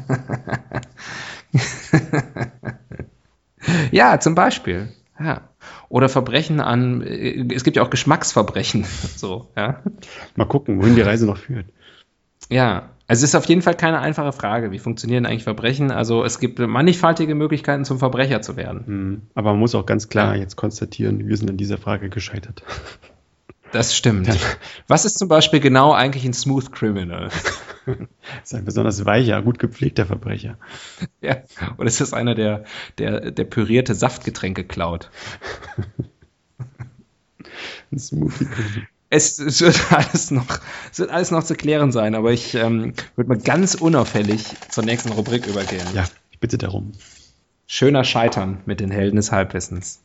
[3.92, 4.90] ja, zum Beispiel.
[5.20, 5.42] Ja.
[5.90, 7.02] Oder Verbrechen an.
[7.02, 8.86] äh, Es gibt ja auch Geschmacksverbrechen.
[9.18, 9.82] So, ja.
[10.36, 11.68] Mal gucken, wohin die Reise noch führt.
[12.50, 14.72] Ja, also es ist auf jeden Fall keine einfache Frage.
[14.72, 15.92] Wie funktionieren eigentlich Verbrechen?
[15.92, 18.86] Also es gibt mannigfaltige Möglichkeiten, zum Verbrecher zu werden.
[18.86, 19.22] Hm.
[19.36, 22.64] Aber man muss auch ganz klar jetzt konstatieren, wir sind an dieser Frage gescheitert.
[23.74, 24.30] Das stimmt.
[24.90, 27.30] Was ist zum Beispiel genau eigentlich ein Smooth Criminal?
[27.86, 27.98] Das
[28.44, 30.58] ist ein besonders weicher, gut gepflegter Verbrecher.
[31.22, 31.38] Ja,
[31.78, 32.66] oder ist das einer, der,
[32.98, 35.10] der, der pürierte Saftgetränke klaut?
[37.94, 38.48] Ein Smoothie.
[39.14, 40.48] Es, es, wird alles noch,
[40.92, 44.86] es wird alles noch zu klären sein, aber ich ähm, würde mal ganz unauffällig zur
[44.86, 45.86] nächsten Rubrik übergehen.
[45.94, 46.94] Ja, ich bitte darum.
[47.68, 50.00] Schöner Scheitern mit den Helden des Halbwissens.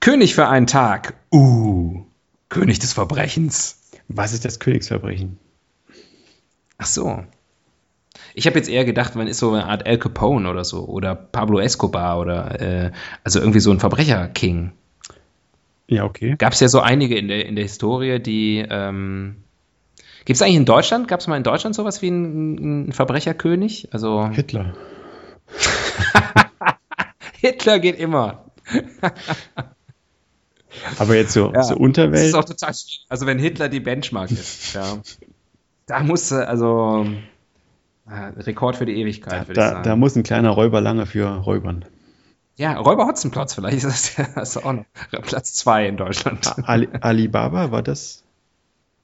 [0.00, 1.14] König für einen Tag.
[1.32, 2.04] Uh,
[2.50, 3.80] König des Verbrechens.
[4.08, 5.38] Was ist das Königsverbrechen?
[6.76, 7.24] Ach so.
[8.34, 11.14] Ich habe jetzt eher gedacht, man ist so eine Art Al Capone oder so oder
[11.14, 12.92] Pablo Escobar oder äh,
[13.24, 14.72] also irgendwie so ein Verbrecher-King.
[15.90, 16.36] Ja, okay.
[16.38, 18.64] Gab es ja so einige in der, in der Historie, die.
[18.68, 19.36] Ähm,
[20.24, 21.08] Gibt es eigentlich in Deutschland?
[21.08, 23.88] Gab es mal in Deutschland sowas wie einen, Verbrecherkönig?
[23.92, 24.74] Also Hitler.
[27.40, 28.44] Hitler geht immer.
[30.98, 32.24] Aber jetzt so, Ja, so Das Unterwelt.
[32.26, 33.04] ist auch total schwierig.
[33.08, 34.98] Also wenn Hitler die Benchmark ist, ja.
[35.86, 37.04] Da musste, also
[38.08, 39.82] äh, Rekord für die Ewigkeit, würde ich Da, sagen.
[39.82, 41.84] da muss ein kleiner Räuber lange für räubern.
[42.56, 44.84] Ja, Räuber Hotzenplotz, vielleicht ist das, ja, das ist auch noch
[45.22, 46.52] Platz zwei in Deutschland.
[46.68, 48.24] Ali, Alibaba war das?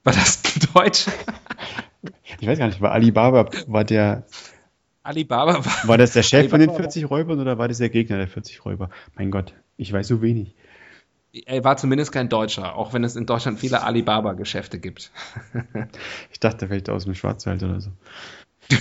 [0.05, 0.43] War das
[0.75, 1.07] Deutsch?
[2.39, 4.25] Ich weiß gar nicht, war Alibaba, war der,
[5.03, 5.89] Alibaba war.
[5.89, 8.29] war das der Chef von den Alibaba 40 Räubern oder war das der Gegner der
[8.29, 8.91] 40 Räuber?
[9.15, 10.55] Mein Gott, ich weiß so wenig.
[11.45, 15.13] Er war zumindest kein Deutscher, auch wenn es in Deutschland viele Alibaba-Geschäfte gibt.
[16.33, 17.91] Ich dachte vielleicht aus dem Schwarzwald oder so.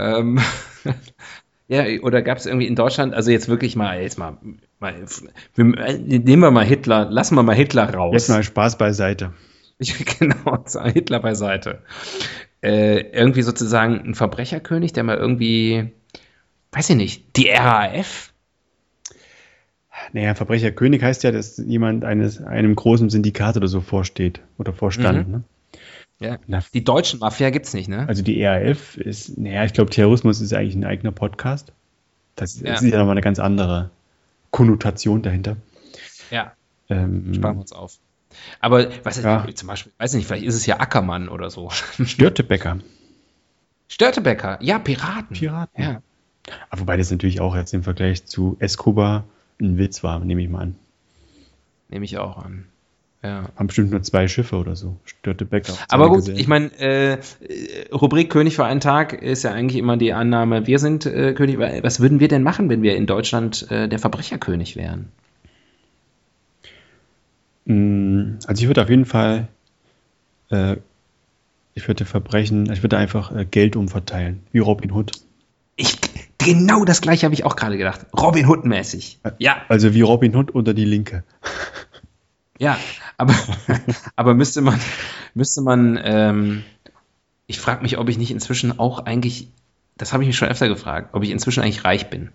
[0.00, 0.38] Ähm,
[1.68, 4.38] ja, oder gab es irgendwie in Deutschland, also jetzt wirklich mal, jetzt mal,
[4.78, 4.94] mal
[5.56, 8.12] nehmen wir mal Hitler, lassen wir mal Hitler raus.
[8.12, 9.32] Jetzt mal Spaß beiseite.
[10.18, 11.78] Genau, Hitler beiseite.
[12.62, 15.90] Äh, irgendwie sozusagen ein Verbrecherkönig, der mal irgendwie,
[16.72, 18.34] weiß ich nicht, die RAF?
[20.12, 25.26] Naja, Verbrecherkönig heißt ja, dass jemand eines, einem großen Syndikat oder so vorsteht oder vorstand.
[25.26, 25.32] Mhm.
[25.32, 25.44] Ne?
[26.20, 26.38] Ja.
[26.46, 28.06] Na, Die deutschen Mafia gibt's nicht, ne?
[28.06, 31.72] Also die ERF ist, naja, ich glaube, Terrorismus ist eigentlich ein eigener Podcast.
[32.36, 32.72] Das, Ja.
[32.72, 33.90] das ist ja nochmal eine ganz andere
[34.50, 35.56] Konnotation dahinter.
[36.30, 36.52] Ja,
[36.88, 37.98] Ähm, sparen wir uns auf.
[38.60, 39.46] Aber was ist Ja.
[39.54, 41.70] zum Beispiel, weiß nicht, vielleicht ist es ja Ackermann oder so.
[42.04, 42.78] Störtebecker.
[43.88, 45.36] Störtebecker, ja, Piraten.
[45.36, 45.82] Piraten.
[45.82, 46.02] Ja.
[46.70, 49.24] Aber wobei das natürlich auch jetzt im Vergleich zu Escobar
[49.60, 50.76] ein Witz war, nehme ich mal an.
[51.88, 52.66] Nehme ich auch an.
[53.22, 53.50] Ja.
[53.54, 54.96] Haben bestimmt nur zwei Schiffe oder so.
[55.04, 55.72] Störtebecker.
[55.72, 56.38] und Aber gut, Gesellen.
[56.38, 57.18] ich meine, äh, äh,
[57.92, 61.58] Rubrik König für einen Tag ist ja eigentlich immer die Annahme, wir sind äh, König.
[61.58, 65.08] Was würden wir denn machen, wenn wir in Deutschland äh, der Verbrecherkönig wären?
[67.66, 69.48] Mm, Also ich würde auf jeden Fall,
[70.50, 70.76] äh,
[71.74, 75.12] ich würde Verbrechen, ich würde einfach äh, Geld umverteilen, wie Robin Hood.
[75.76, 75.98] Ich,
[76.42, 78.06] Genau das gleiche habe ich auch gerade gedacht.
[78.18, 79.18] Robin Hood-mäßig.
[79.38, 79.58] Ja.
[79.68, 81.22] Also wie Robin Hood unter die Linke.
[82.60, 82.78] Ja,
[83.16, 83.34] aber,
[84.16, 84.78] aber müsste man,
[85.32, 86.62] müsste man, ähm,
[87.46, 89.48] ich frage mich, ob ich nicht inzwischen auch eigentlich,
[89.96, 92.32] das habe ich mich schon öfter gefragt, ob ich inzwischen eigentlich reich bin.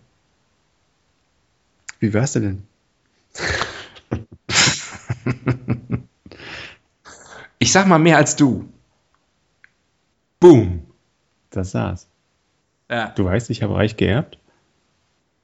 [1.99, 2.63] Wie wärst du denn?
[7.59, 8.67] ich sag mal mehr als du.
[10.39, 10.87] Boom.
[11.51, 12.07] Das saß.
[12.89, 13.09] Ja.
[13.09, 14.39] Du weißt, ich habe reich geerbt?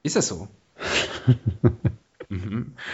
[0.02, 0.48] Ist das so?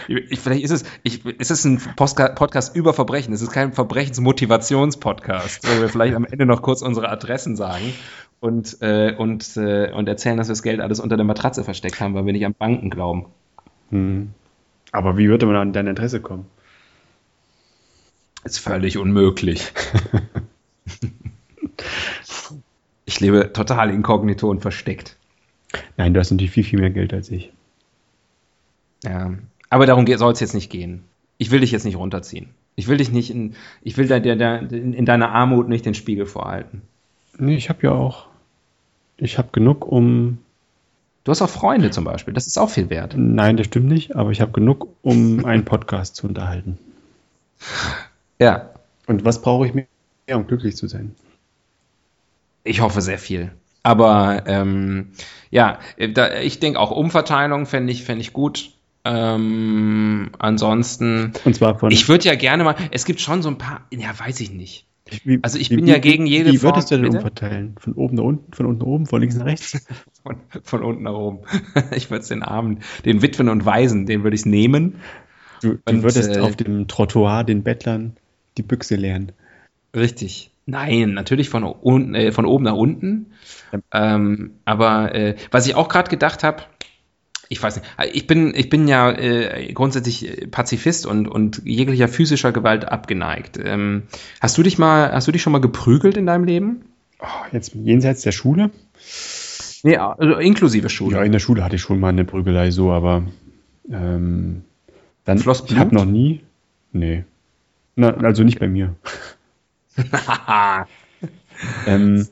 [0.09, 3.33] ich, vielleicht ist es, ich, ist es ein Podcast über Verbrechen.
[3.33, 7.93] Es ist kein Verbrechensmotivationspodcast, wo wir vielleicht am Ende noch kurz unsere Adressen sagen
[8.39, 11.99] und, äh, und, äh, und erzählen, dass wir das Geld alles unter der Matratze versteckt
[11.99, 13.27] haben, weil wir nicht an Banken glauben.
[13.91, 14.33] Hm.
[14.91, 16.47] Aber wie würde man an deine Adresse kommen?
[18.43, 19.71] Ist völlig unmöglich.
[23.05, 25.17] ich lebe total inkognito und versteckt.
[25.97, 27.51] Nein, du hast natürlich viel, viel mehr Geld als ich.
[29.03, 29.33] Ja,
[29.69, 31.03] aber darum soll es jetzt nicht gehen.
[31.37, 32.49] Ich will dich jetzt nicht runterziehen.
[32.75, 36.81] Ich will dich nicht in, ich will da, in deiner Armut nicht den Spiegel vorhalten.
[37.37, 38.27] Nee, ich habe ja auch,
[39.17, 40.39] ich habe genug, um
[41.29, 43.13] Du hast auch Freunde zum Beispiel, das ist auch viel wert.
[43.15, 46.77] Nein, das stimmt nicht, aber ich habe genug, um einen Podcast zu unterhalten.
[48.41, 48.69] Ja.
[49.05, 49.85] Und was brauche ich mehr,
[50.29, 51.13] um glücklich zu sein?
[52.63, 53.51] Ich hoffe sehr viel.
[53.83, 55.11] Aber ähm,
[55.51, 55.77] ja,
[56.13, 58.71] da, ich denke auch Umverteilung fände ich, fänd ich gut.
[59.09, 61.33] Ähm, ansonsten.
[61.43, 61.91] Und zwar von.
[61.91, 62.75] Ich würde ja gerne mal.
[62.91, 63.87] Es gibt schon so ein paar.
[63.91, 64.85] Ja, weiß ich nicht.
[65.23, 67.75] Wie, also ich wie, bin ja gegen jede Wie würdest du denn umverteilen?
[67.79, 69.83] Von oben nach unten, von unten nach oben, von links nach rechts?
[70.23, 71.39] von, von unten nach oben.
[71.95, 74.97] ich würde es den Armen, den Witwen und Waisen, den würde ich nehmen.
[75.63, 78.15] Du, du und, würdest äh, auf dem Trottoir den Bettlern
[78.57, 79.31] die Büchse leeren.
[79.95, 80.51] Richtig.
[80.67, 83.31] Nein, natürlich von, un, äh, von oben nach unten.
[83.71, 83.79] Ja.
[84.15, 86.63] Ähm, aber äh, was ich auch gerade gedacht habe,
[87.51, 92.51] ich weiß nicht, ich bin, ich bin ja äh, grundsätzlich Pazifist und, und jeglicher physischer
[92.51, 93.59] Gewalt abgeneigt.
[93.61, 94.03] Ähm,
[94.39, 96.85] hast du dich mal, hast du dich schon mal geprügelt in deinem Leben?
[97.19, 98.69] Oh, jetzt jenseits der Schule?
[99.81, 101.17] Nee, also inklusive Schule.
[101.17, 103.23] Ja, in der Schule hatte ich schon mal eine Prügelei so, aber
[103.89, 104.63] ähm,
[105.25, 106.41] dann Floss ich habe noch nie.
[106.91, 107.23] Nee.
[107.95, 108.95] Na, also nicht bei mir.
[111.87, 112.27] ähm,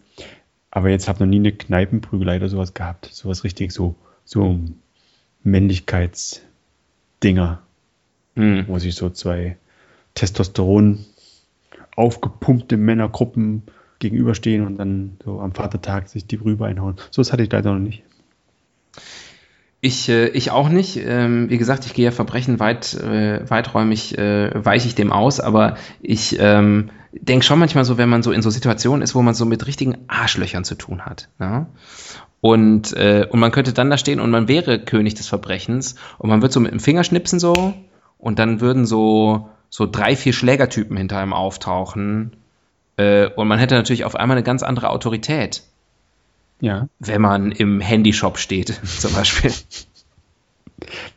[0.70, 3.10] aber jetzt habe noch nie eine Kneipenprügelei oder sowas gehabt.
[3.12, 4.60] Sowas richtig so, so
[5.48, 7.62] Männlichkeitsdinger,
[8.36, 8.66] hm.
[8.68, 9.58] wo sich so zwei
[10.14, 11.06] Testosteron
[11.96, 13.64] aufgepumpte Männergruppen
[14.00, 16.98] gegenüberstehen und dann so am Vatertag sich die rüber einhauen.
[17.12, 18.04] So das hatte ich leider noch nicht.
[19.80, 20.98] Ich, äh, ich auch nicht.
[20.98, 25.40] Ähm, wie gesagt, ich gehe ja Verbrechen weit, äh, weiträumig, äh, weiche ich dem aus,
[25.40, 29.22] aber ich ähm, denke schon manchmal so, wenn man so in so Situationen ist, wo
[29.22, 31.30] man so mit richtigen Arschlöchern zu tun hat.
[31.40, 31.68] Ja?
[32.42, 36.30] Und, äh, und man könnte dann da stehen und man wäre König des Verbrechens und
[36.30, 37.74] man würde so mit dem Finger schnipsen so
[38.18, 42.36] und dann würden so, so drei, vier Schlägertypen hinter einem auftauchen
[42.98, 45.64] äh, und man hätte natürlich auf einmal eine ganz andere Autorität.
[46.60, 46.88] Ja.
[47.00, 49.52] Wenn man im Handyshop steht, zum Beispiel.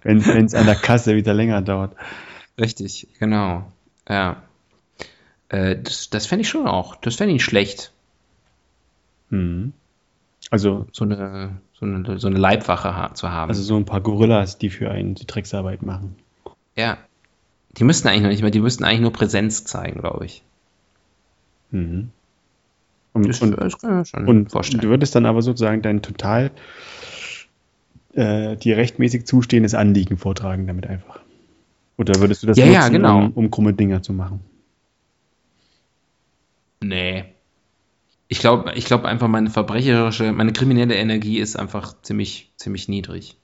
[0.03, 1.95] wenn es an der Kasse wieder länger dauert.
[2.59, 3.71] Richtig, genau.
[4.09, 4.43] Ja.
[5.49, 6.97] Äh, das das fände ich schon auch.
[6.97, 7.93] Das fände ich schlecht.
[9.31, 9.73] Mhm.
[10.51, 13.49] Also so eine, so eine, so eine Leibwache zu haben.
[13.49, 16.17] Also so ein paar Gorillas, die für einen die Drecksarbeit machen.
[16.77, 16.99] Ja.
[17.79, 20.43] Die müssten eigentlich noch nicht mehr, die müssten eigentlich nur Präsenz zeigen, glaube ich.
[21.71, 22.11] Mhm.
[23.13, 24.83] Und, das, und, das kann ich schon und vorstellen.
[24.83, 26.51] du würdest dann aber sozusagen dein total
[28.15, 31.21] äh, dir rechtmäßig zustehendes Anliegen vortragen damit einfach.
[31.97, 33.19] Oder würdest du das ja, nutzen, ja, genau.
[33.19, 34.41] um, um krumme Dinger zu machen?
[36.83, 37.25] Nee,
[38.29, 43.37] ich glaube ich glaube einfach, meine verbrecherische, meine kriminelle Energie ist einfach ziemlich, ziemlich niedrig.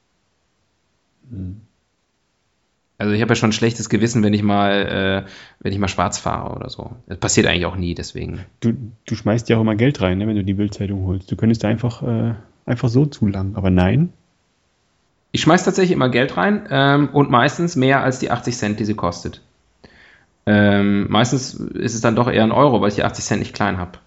[1.28, 1.60] Hm.
[2.98, 5.30] Also ich habe ja schon ein schlechtes Gewissen, wenn ich mal, äh,
[5.60, 6.92] wenn ich mal schwarz fahre oder so.
[7.06, 8.40] Das passiert eigentlich auch nie, deswegen.
[8.60, 8.72] Du,
[9.04, 11.30] du schmeißt ja auch immer Geld rein, ne, wenn du die Bildzeitung holst.
[11.30, 14.12] Du könntest einfach, äh, einfach so zulangen, aber nein.
[15.32, 18.86] Ich schmeiß tatsächlich immer Geld rein ähm, und meistens mehr als die 80 Cent, die
[18.86, 19.42] sie kostet.
[20.46, 23.54] Ähm, meistens ist es dann doch eher ein Euro, weil ich die 80 Cent nicht
[23.54, 23.98] klein habe.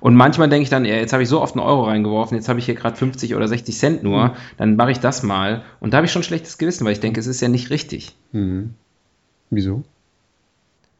[0.00, 2.58] Und manchmal denke ich dann, jetzt habe ich so oft einen Euro reingeworfen, jetzt habe
[2.58, 4.32] ich hier gerade 50 oder 60 Cent nur, mhm.
[4.56, 5.62] dann mache ich das mal.
[5.80, 7.70] Und da habe ich schon ein schlechtes Gewissen, weil ich denke, es ist ja nicht
[7.70, 8.14] richtig.
[8.32, 8.74] Mhm.
[9.50, 9.84] Wieso?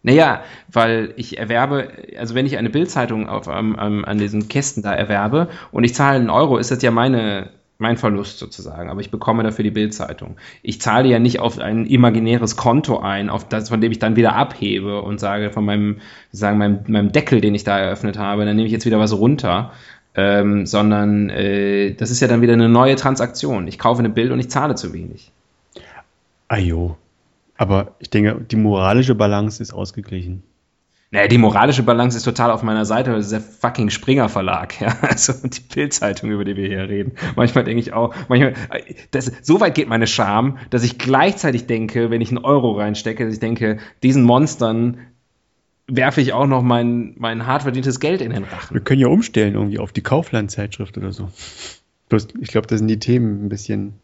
[0.03, 4.83] Naja, weil ich erwerbe, also wenn ich eine Bildzeitung auf, um, um, an diesen Kästen
[4.83, 7.51] da erwerbe und ich zahle einen Euro, ist das ja meine
[7.83, 10.37] mein Verlust sozusagen, aber ich bekomme dafür die Bildzeitung.
[10.63, 14.17] Ich zahle ja nicht auf ein imaginäres Konto ein, auf das, von dem ich dann
[14.17, 15.99] wieder abhebe und sage von meinem,
[16.31, 19.13] sagen, meinem, meinem Deckel, den ich da eröffnet habe, dann nehme ich jetzt wieder was
[19.13, 19.73] runter.
[20.15, 23.67] ähm, sondern äh, das ist ja dann wieder eine neue Transaktion.
[23.67, 25.33] Ich kaufe eine Bild und ich zahle zu wenig.
[26.49, 26.97] Ajo.
[27.57, 30.43] Aber ich denke, die moralische Balance ist ausgeglichen.
[31.13, 34.81] Naja, die moralische Balance ist total auf meiner Seite, das ist der fucking Springer Verlag,
[34.81, 34.97] ja.
[35.03, 37.13] Also die Bildzeitung, über die wir hier reden.
[37.37, 38.55] Manchmal denke ich auch, manchmal,
[39.11, 43.27] das, so weit geht meine Scham, dass ich gleichzeitig denke, wenn ich einen Euro reinstecke,
[43.27, 44.99] dass ich denke, diesen Monstern
[45.87, 48.73] werfe ich auch noch mein, mein hart verdientes Geld in den Rachen.
[48.73, 51.29] Wir können ja umstellen irgendwie auf die Kaufland-Zeitschrift oder so.
[52.09, 54.01] Bloß, ich glaube, da sind die Themen ein bisschen.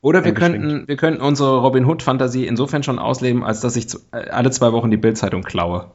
[0.00, 3.98] Oder wir könnten, wir könnten unsere Robin Hood-Fantasie insofern schon ausleben, als dass ich zu,
[4.10, 5.90] alle zwei Wochen die Bildzeitung klaue.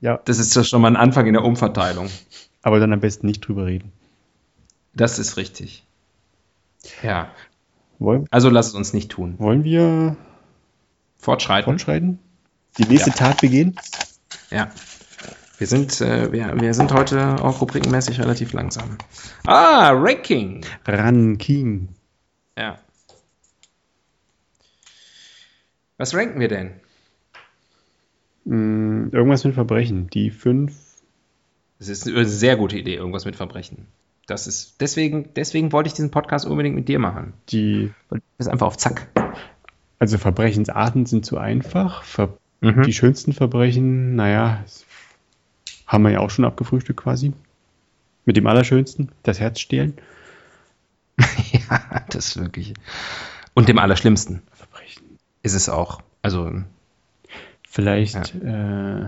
[0.00, 0.20] Ja.
[0.24, 2.08] Das ist ja schon mal ein Anfang in der Umverteilung.
[2.62, 3.92] Aber dann am besten nicht drüber reden.
[4.94, 5.84] Das ist richtig.
[7.02, 7.30] Ja.
[7.98, 9.34] Wollen, also lass es uns nicht tun.
[9.38, 10.16] Wollen wir
[11.18, 11.72] fortschreiten?
[11.72, 12.18] Fortschreiten?
[12.78, 13.16] Die nächste ja.
[13.16, 13.76] Tat begehen?
[14.50, 14.70] Ja.
[15.58, 18.98] Wir sind, äh, wir, wir sind heute auch rubrikenmäßig relativ langsam.
[19.46, 20.64] Ah, Ranking.
[20.86, 21.88] Ranking.
[22.58, 22.78] Ja.
[25.96, 26.80] Was ranken wir denn?
[28.46, 30.08] Hm, irgendwas mit Verbrechen.
[30.08, 30.74] Die fünf.
[31.78, 33.86] Das ist eine sehr gute Idee, irgendwas mit Verbrechen.
[34.26, 37.34] Das ist, deswegen, deswegen wollte ich diesen Podcast unbedingt mit dir machen.
[37.50, 37.92] Die.
[38.10, 39.08] Du bist einfach auf Zack.
[39.98, 42.02] Also Verbrechensarten sind zu einfach.
[42.02, 42.82] Ver mhm.
[42.82, 44.64] Die schönsten Verbrechen, naja,
[45.86, 47.32] haben wir ja auch schon abgefrühstückt quasi.
[48.24, 49.94] Mit dem Allerschönsten, das Herz stehlen.
[51.18, 52.74] ja, das ist wirklich.
[53.54, 54.42] Und dem Allerschlimmsten.
[54.52, 55.18] Verbrechen.
[55.42, 56.02] Ist es auch.
[56.22, 56.62] Also
[57.76, 58.34] Vielleicht.
[58.42, 59.00] Ja.
[59.00, 59.06] Äh,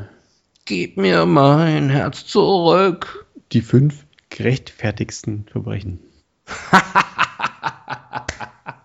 [0.67, 3.27] Gib mir mein Herz zurück.
[3.53, 6.01] Die fünf gerechtfertigsten Verbrechen.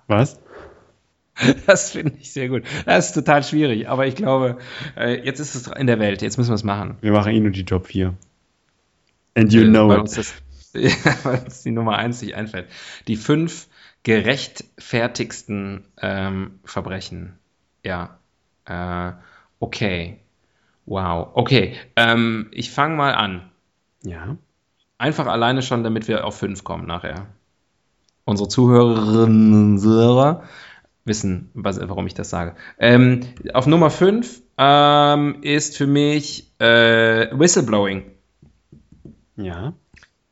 [0.08, 0.40] Was?
[1.66, 2.64] Das finde ich sehr gut.
[2.86, 4.58] Das ist total schwierig, aber ich glaube,
[4.96, 6.96] äh, jetzt ist es in der Welt, jetzt müssen wir es machen.
[7.02, 8.14] Wir machen eh nur die Job 4.
[9.36, 10.02] And you äh, know weil it.
[10.04, 10.34] Uns das,
[11.26, 12.70] weil uns die Nummer 1 nicht einfällt.
[13.10, 13.68] Die fünf
[14.04, 17.34] gerechtfertigsten ähm, Verbrechen.
[17.84, 18.18] Ja.
[18.64, 19.12] Äh,
[19.64, 20.20] Okay.
[20.86, 21.30] Wow.
[21.36, 21.76] Okay.
[21.96, 23.50] Ähm, ich fange mal an.
[24.04, 24.36] Ja.
[24.98, 27.28] Einfach alleine schon, damit wir auf fünf kommen nachher.
[28.26, 30.44] Unsere Zuhörerinnen und Zuhörer
[31.06, 32.56] wissen, was, warum ich das sage.
[32.78, 33.22] Ähm,
[33.54, 38.04] auf Nummer fünf ähm, ist für mich äh, Whistleblowing.
[39.38, 39.76] Ja.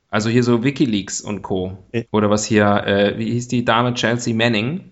[0.10, 1.78] Also hier so Wikileaks und Co.
[2.12, 4.91] Oder was hier, äh, wie hieß die Dame Chelsea Manning?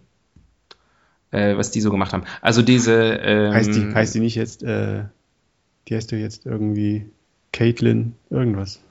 [1.31, 2.23] Äh, was die so gemacht haben.
[2.41, 2.93] Also diese.
[2.95, 5.03] Ähm, heißt, die, heißt die nicht jetzt, äh,
[5.87, 7.09] die heißt du jetzt irgendwie
[7.51, 8.81] Caitlin irgendwas?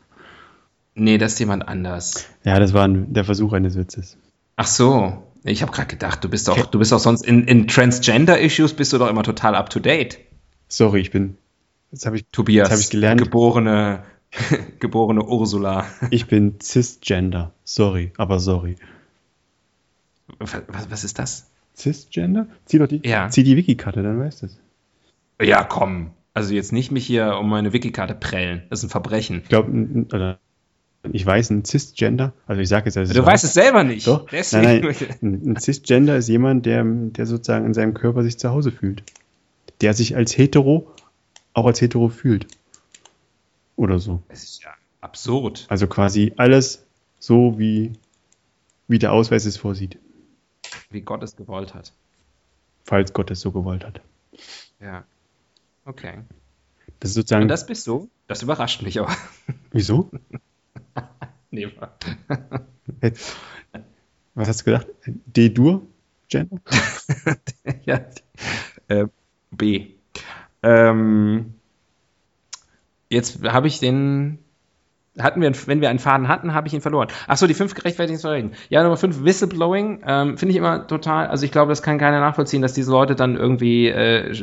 [0.94, 2.28] Nee, das ist jemand anders.
[2.44, 4.16] Ja, das war ein, der Versuch eines Witzes.
[4.56, 5.22] Ach so.
[5.44, 8.92] Ich habe gerade gedacht, du bist doch, du bist doch sonst in, in Transgender-Issues bist
[8.92, 10.18] du doch immer total up to date.
[10.66, 11.38] Sorry, ich bin.
[11.92, 12.26] Das habe ich.
[12.32, 12.68] Tobias.
[12.68, 13.22] Das ich gelernt.
[13.22, 14.02] Geborene,
[14.80, 15.86] geborene Ursula.
[16.10, 17.52] Ich bin cisgender.
[17.64, 18.76] Sorry, aber sorry.
[20.38, 21.48] Was, was ist das?
[21.78, 22.46] Cisgender?
[22.64, 23.28] Zieh doch die, ja.
[23.30, 24.58] zieh die Wikikarte, dann weißt du es.
[25.40, 26.10] Ja, komm.
[26.34, 28.62] Also jetzt nicht mich hier um meine Wikikarte prellen.
[28.70, 29.40] Das ist ein Verbrechen.
[29.42, 30.38] Ich glaube,
[31.12, 34.06] ich weiß, ein Cisgender, also ich sage jetzt also Du weißt es selber nicht.
[34.06, 34.26] Doch.
[34.26, 34.86] Deswegen.
[34.86, 38.72] Nein, nein, ein Cisgender ist jemand, der, der sozusagen in seinem Körper sich zu Hause
[38.72, 39.02] fühlt.
[39.80, 40.92] Der sich als hetero
[41.54, 42.46] auch als hetero fühlt.
[43.76, 44.22] Oder so.
[44.28, 45.66] Das ist ja absurd.
[45.68, 46.84] Also quasi alles
[47.18, 47.92] so, wie,
[48.86, 49.98] wie der Ausweis es vorsieht
[50.90, 51.92] wie Gott es gewollt hat.
[52.84, 54.00] Falls Gott es so gewollt hat.
[54.80, 55.04] Ja.
[55.84, 56.20] Okay.
[57.00, 57.42] Das ist sozusagen.
[57.42, 58.10] Und das bist du?
[58.26, 59.14] Das überrascht mich aber.
[59.70, 60.10] Wieso?
[61.50, 61.68] nee,
[64.34, 64.86] Was hast du gedacht?
[65.06, 65.86] D-Dur?
[66.28, 66.60] Gender?
[67.84, 68.04] ja.
[68.88, 69.06] Äh,
[69.50, 69.94] B.
[70.62, 71.54] Ähm,
[73.08, 74.38] jetzt habe ich den
[75.20, 77.08] hatten wir, wenn wir einen Faden hatten, habe ich ihn verloren.
[77.26, 78.52] Ach so, die fünf Gerechtfertigungsverreden.
[78.68, 82.20] Ja, Nummer fünf, Whistleblowing, ähm, finde ich immer total, also ich glaube, das kann keiner
[82.20, 84.34] nachvollziehen, dass diese Leute dann irgendwie, äh,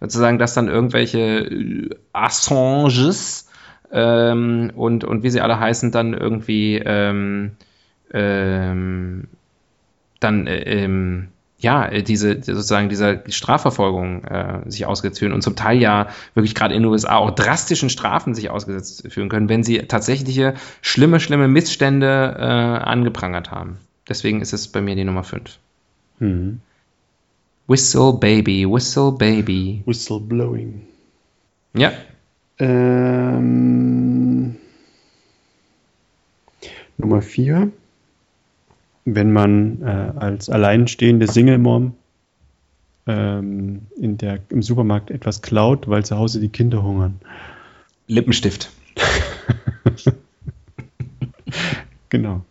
[0.00, 3.48] sozusagen, dass dann irgendwelche äh, Assanges
[3.92, 7.52] ähm, und, und wie sie alle heißen, dann irgendwie ähm,
[8.12, 9.28] ähm,
[10.20, 11.28] dann äh, ähm,
[11.60, 16.54] ja, äh, diese sozusagen dieser Strafverfolgung äh, sich ausgesetzt fühlen und zum Teil ja wirklich
[16.54, 21.20] gerade in den USA auch drastischen Strafen sich ausgesetzt fühlen können, wenn sie tatsächliche schlimme,
[21.20, 23.78] schlimme Missstände äh, angeprangert haben.
[24.08, 25.58] Deswegen ist es bei mir die Nummer 5.
[26.18, 26.60] Mhm.
[27.66, 29.82] Whistle Baby, Whistle Baby.
[29.86, 30.82] Whistleblowing.
[31.74, 31.92] Ja.
[32.58, 34.56] Ähm,
[36.98, 37.70] Nummer 4
[39.04, 41.94] wenn man äh, als alleinstehende Single-Mom
[43.06, 47.20] ähm, in der, im Supermarkt etwas klaut, weil zu Hause die Kinder hungern.
[48.06, 48.70] Lippenstift.
[52.10, 52.44] Genau.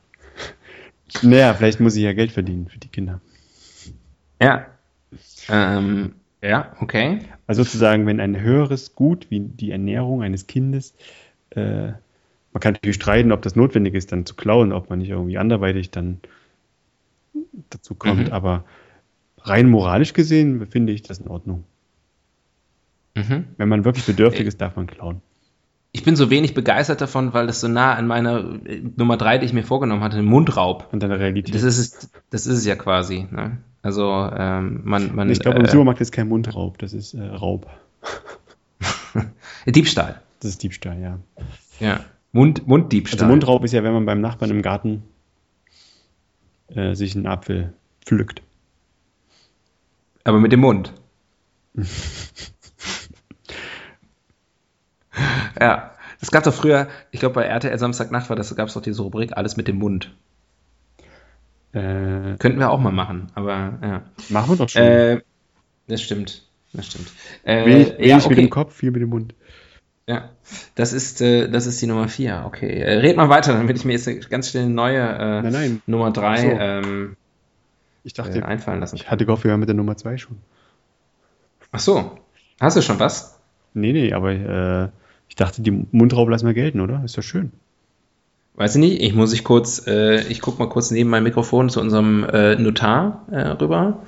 [1.21, 3.21] Naja, vielleicht muss ich ja Geld verdienen für die Kinder.
[4.41, 4.67] Ja.
[5.49, 7.19] Ähm, ja, okay.
[7.45, 10.95] Also sozusagen, wenn ein höheres Gut wie die Ernährung eines Kindes,
[11.51, 11.91] äh,
[12.51, 15.37] man kann natürlich streiten, ob das notwendig ist, dann zu klauen, ob man nicht irgendwie
[15.37, 16.19] anderweitig dann
[17.69, 18.33] dazu kommt, Mhm.
[18.33, 18.63] aber
[19.41, 21.63] rein moralisch gesehen finde ich das in Ordnung.
[23.15, 23.45] Mhm.
[23.57, 25.21] Wenn man wirklich bedürftig ist, darf man klauen.
[25.91, 29.39] Ich bin so wenig begeistert davon, weil das so nah an meiner äh, Nummer drei,
[29.39, 30.87] die ich mir vorgenommen hatte, Mundraub.
[30.91, 31.55] Und dann Realität.
[31.55, 33.27] Das ist es, das ist es ja quasi.
[33.31, 33.57] Ne?
[33.81, 37.23] Also ähm, man, man ich glaube, im äh, Supermarkt ist kein Mundraub, das ist äh,
[37.25, 37.67] Raub.
[39.65, 40.21] Diebstahl.
[40.41, 41.19] Das ist Diebstahl, ja.
[41.79, 42.01] Ja.
[42.31, 43.21] Mund, Munddiebstahl.
[43.21, 45.03] Also Mundraub ist ja, wenn man beim Nachbarn im Garten
[46.75, 47.73] äh, sich einen Apfel
[48.05, 48.41] pflückt.
[50.23, 50.93] Aber mit dem Mund.
[55.59, 55.91] ja.
[56.21, 59.01] Es gab doch früher, ich glaube bei RTL Samstagnacht war das, gab es doch diese
[59.01, 60.13] Rubrik Alles mit dem Mund.
[61.71, 64.03] Äh, Könnten wir auch mal machen, aber ja.
[64.27, 64.81] machen wir doch schon.
[64.81, 65.21] Äh,
[65.87, 66.45] das stimmt.
[66.73, 67.11] Das stimmt.
[67.43, 68.35] Äh, wenig wenig ja, mit okay.
[68.35, 69.33] dem Kopf, viel mit dem Mund.
[70.09, 70.29] Ja,
[70.73, 72.41] das ist, äh, das ist die Nummer 4.
[72.47, 72.81] Okay.
[72.81, 75.81] Äh, red mal weiter, damit ich mir jetzt ganz schnell eine neue äh, Nein, nein.
[75.85, 76.47] Nummer 3 Ach so.
[76.47, 77.15] ähm,
[78.03, 78.95] Ich äh, dachte, einfallen lassen.
[78.95, 80.37] ich hatte gehofft, wir waren mit der Nummer 2 schon.
[81.71, 82.17] Ach so.
[82.59, 83.39] Hast du schon was?
[83.75, 84.89] Nee, nee, aber äh,
[85.27, 87.03] ich dachte, die Mundraub lassen wir gelten, oder?
[87.05, 87.51] Ist doch schön.
[88.55, 89.01] Weiß ich nicht.
[89.03, 92.55] Ich muss ich kurz, äh, ich guck mal kurz neben mein Mikrofon zu unserem äh,
[92.55, 94.01] Notar äh, rüber.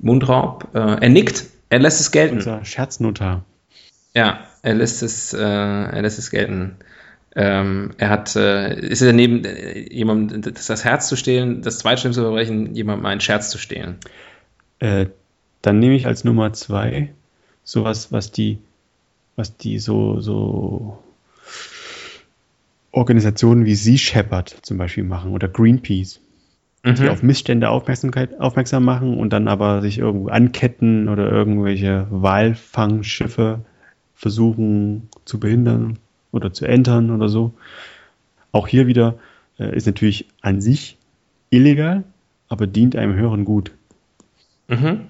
[0.00, 0.68] Mundraub.
[0.74, 1.44] Äh, er nickt.
[1.68, 2.36] Er lässt es gelten.
[2.36, 3.44] Unser Scherznotar.
[4.14, 6.76] Ja, er lässt es, äh, er lässt es gelten.
[7.36, 11.78] Ähm, er hat, äh, ist er neben äh, jemandem das, das Herz zu stehlen, das
[11.78, 13.96] zweitschlimmste Verbrechen, jemandem einen Scherz zu stehlen.
[14.78, 15.06] Äh,
[15.62, 17.12] dann nehme ich als Nummer 2
[17.64, 18.58] sowas, was die,
[19.34, 21.02] was die so, so
[22.92, 26.20] Organisationen wie Sea Shepherd zum Beispiel machen oder Greenpeace.
[26.84, 27.08] die Mhm.
[27.08, 33.64] auf Missstände Aufmerksamkeit, aufmerksam machen und dann aber sich irgendwo anketten oder irgendwelche Walfangschiffe
[34.14, 35.98] versuchen zu behindern
[36.32, 37.54] oder zu entern oder so.
[38.52, 39.18] Auch hier wieder
[39.58, 40.98] äh, ist natürlich an sich
[41.50, 42.04] illegal,
[42.48, 43.72] aber dient einem höheren Gut.
[44.68, 45.08] Mhm.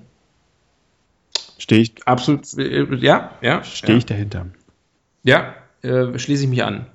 [1.59, 3.63] Stehe ich, Absolut, äh, ja, ja.
[3.63, 3.99] stehe ja.
[3.99, 4.47] ich dahinter.
[5.23, 6.87] Ja, äh, schließe ich mich an.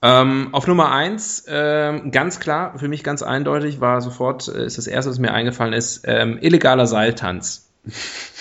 [0.00, 4.78] Ähm, auf Nummer eins, ähm, ganz klar, für mich ganz eindeutig, war sofort, äh, ist
[4.78, 7.68] das erste, was mir eingefallen ist, ähm, illegaler Seiltanz.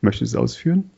[0.00, 0.90] Möchtest du es ausführen?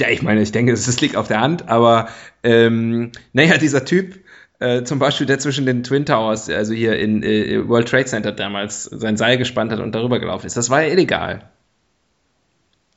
[0.00, 2.08] Ja, ich meine, ich denke, es liegt auf der Hand, aber
[2.42, 4.18] ähm, naja, dieser Typ,
[4.60, 8.32] äh, zum Beispiel, der zwischen den Twin Towers, also hier in äh, World Trade Center
[8.32, 11.50] damals sein Seil gespannt hat und darüber gelaufen ist, das war ja illegal.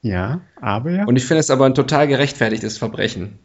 [0.01, 1.05] Ja, aber ja.
[1.05, 3.37] Und ich finde es aber ein total gerechtfertigtes Verbrechen.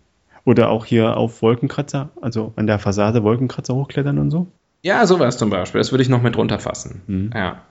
[0.44, 4.46] Oder auch hier auf Wolkenkratzer, also an der Fassade Wolkenkratzer hochklettern und so.
[4.82, 5.80] Ja, sowas zum Beispiel.
[5.80, 7.02] Das würde ich noch mit runterfassen.
[7.06, 7.30] Mhm.
[7.34, 7.62] Ja.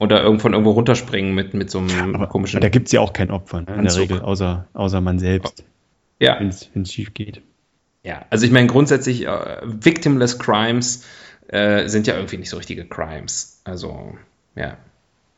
[0.00, 2.56] Oder irgend von irgendwo runterspringen mit, mit so einem Aber, komischen.
[2.56, 3.96] aber da gibt es ja auch kein Opfer, ne, in der.
[3.96, 5.62] Regel, außer, außer man selbst,
[6.18, 7.42] ja, wenn es schief geht.
[8.02, 8.24] ja.
[8.30, 11.04] Also ich meine, grundsätzlich, äh, victimless Crimes
[11.48, 13.60] äh, sind ja irgendwie nicht so richtige Crimes.
[13.64, 14.14] Also,
[14.56, 14.78] ja.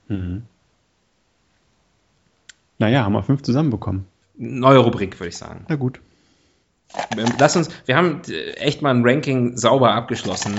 [0.09, 0.43] Mhm.
[2.79, 4.07] Naja, haben wir fünf zusammenbekommen.
[4.37, 5.67] Neue Rubrik, würde ich sagen.
[5.69, 6.01] Na gut.
[7.17, 10.55] Ähm, Lass uns, wir haben äh, echt mal ein Ranking sauber abgeschlossen.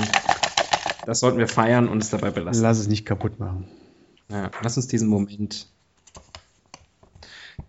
[1.05, 2.63] Das sollten wir feiern und es dabei belassen.
[2.63, 3.67] Lass es nicht kaputt machen.
[4.29, 5.67] Ja, lass uns diesen Moment.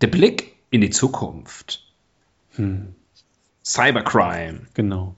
[0.01, 1.83] Der Blick in die Zukunft.
[2.55, 2.95] Hm,
[3.63, 4.61] Cybercrime.
[4.73, 5.15] genau.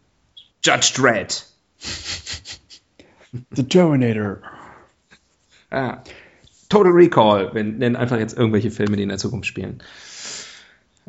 [0.63, 1.45] Judge Dredd.
[3.51, 4.41] The Terminator.
[5.71, 6.03] Ja.
[6.69, 7.53] Total Recall.
[7.53, 9.81] Wir nennen einfach jetzt irgendwelche Filme, die in der Zukunft spielen.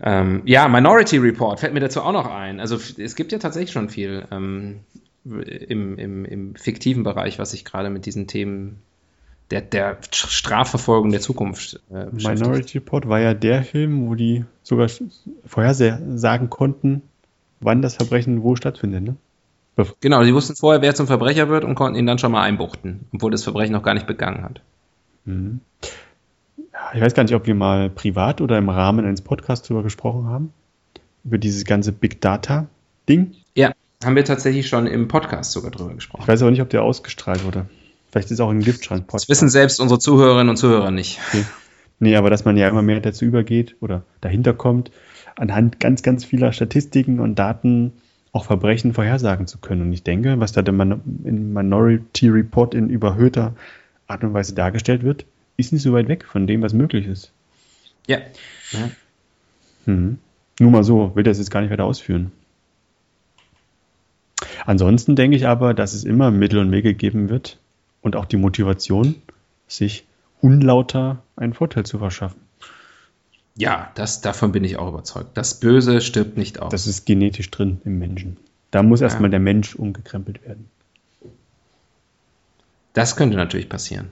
[0.00, 2.60] Ähm, ja, Minority Report fällt mir dazu auch noch ein.
[2.60, 4.80] Also es gibt ja tatsächlich schon viel ähm,
[5.24, 8.80] im, im, im fiktiven Bereich, was sich gerade mit diesen Themen
[9.50, 12.06] der, der Strafverfolgung der Zukunft äh.
[12.12, 14.88] Minority Report war ja der Film, wo die sogar
[15.46, 17.02] vorhersagen konnten,
[17.60, 19.02] wann das Verbrechen wo stattfindet.
[19.04, 19.16] Ne?
[20.00, 23.06] Genau, sie wussten vorher, wer zum Verbrecher wird und konnten ihn dann schon mal einbuchten,
[23.12, 24.60] obwohl das Verbrechen noch gar nicht begangen hat.
[25.24, 25.60] Mhm.
[26.94, 30.26] Ich weiß gar nicht, ob wir mal privat oder im Rahmen eines Podcasts darüber gesprochen
[30.26, 30.52] haben.
[31.24, 32.66] Über dieses ganze Big Data
[33.08, 33.34] Ding.
[33.54, 33.72] Ja,
[34.04, 36.22] haben wir tatsächlich schon im Podcast sogar drüber gesprochen.
[36.22, 37.66] Ich weiß aber nicht, ob der ausgestrahlt wurde.
[38.10, 39.24] Vielleicht ist es auch ein Giftschrank-Podcast.
[39.24, 41.18] Das wissen selbst unsere Zuhörerinnen und Zuhörer nicht.
[42.00, 44.90] Nee, aber dass man ja immer mehr dazu übergeht oder dahinter kommt,
[45.36, 47.92] anhand ganz, ganz vieler Statistiken und Daten
[48.32, 49.82] auch Verbrechen vorhersagen zu können.
[49.82, 53.54] Und ich denke, was da Man in Minority Report in überhöhter
[54.06, 57.32] Art und Weise dargestellt wird, ist nicht so weit weg von dem, was möglich ist.
[58.06, 58.18] Ja.
[58.72, 58.90] ja.
[59.86, 60.18] Mhm.
[60.60, 62.32] Nur mal so, will das jetzt gar nicht weiter ausführen.
[64.66, 67.58] Ansonsten denke ich aber, dass es immer Mittel und Wege geben wird
[68.02, 69.16] und auch die Motivation,
[69.66, 70.06] sich
[70.40, 72.40] unlauter einen Vorteil zu verschaffen.
[73.56, 75.36] Ja, das, davon bin ich auch überzeugt.
[75.36, 76.70] Das Böse stirbt nicht aus.
[76.70, 78.36] Das ist genetisch drin im Menschen.
[78.70, 79.32] Da muss erstmal Ja.
[79.32, 80.70] der Mensch umgekrempelt werden.
[82.92, 84.10] Das könnte natürlich passieren.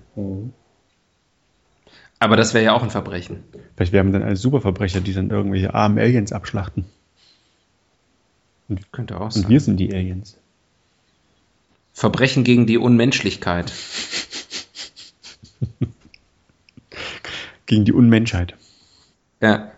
[2.19, 3.45] Aber das wäre ja auch ein Verbrechen.
[3.77, 6.85] Vielleicht werden wir dann als Superverbrecher, die dann irgendwelche armen Aliens abschlachten.
[8.91, 9.49] Könnte auch Und sein.
[9.49, 10.37] wir sind die Aliens.
[11.97, 13.73] Verbrechen gegen die Unmenschlichkeit.
[17.65, 18.55] Gegen die Unmenschheit.
[19.41, 19.73] Ja.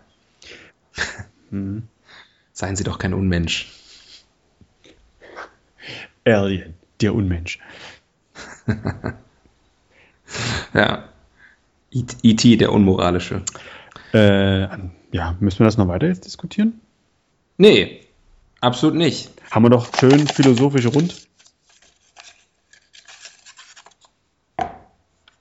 [1.51, 1.85] Mhm.
[2.53, 3.73] Seien Sie doch kein Unmensch.
[6.25, 7.61] Alien, der Unmensch.
[10.75, 11.09] Ja.
[11.91, 13.43] E.T., der Unmoralische.
[14.13, 14.69] Äh,
[15.11, 16.83] ja, müssen wir das noch weiter jetzt diskutieren?
[17.57, 18.03] Nee,
[18.61, 19.31] absolut nicht.
[19.51, 21.28] Haben wir doch schön philosophisch rund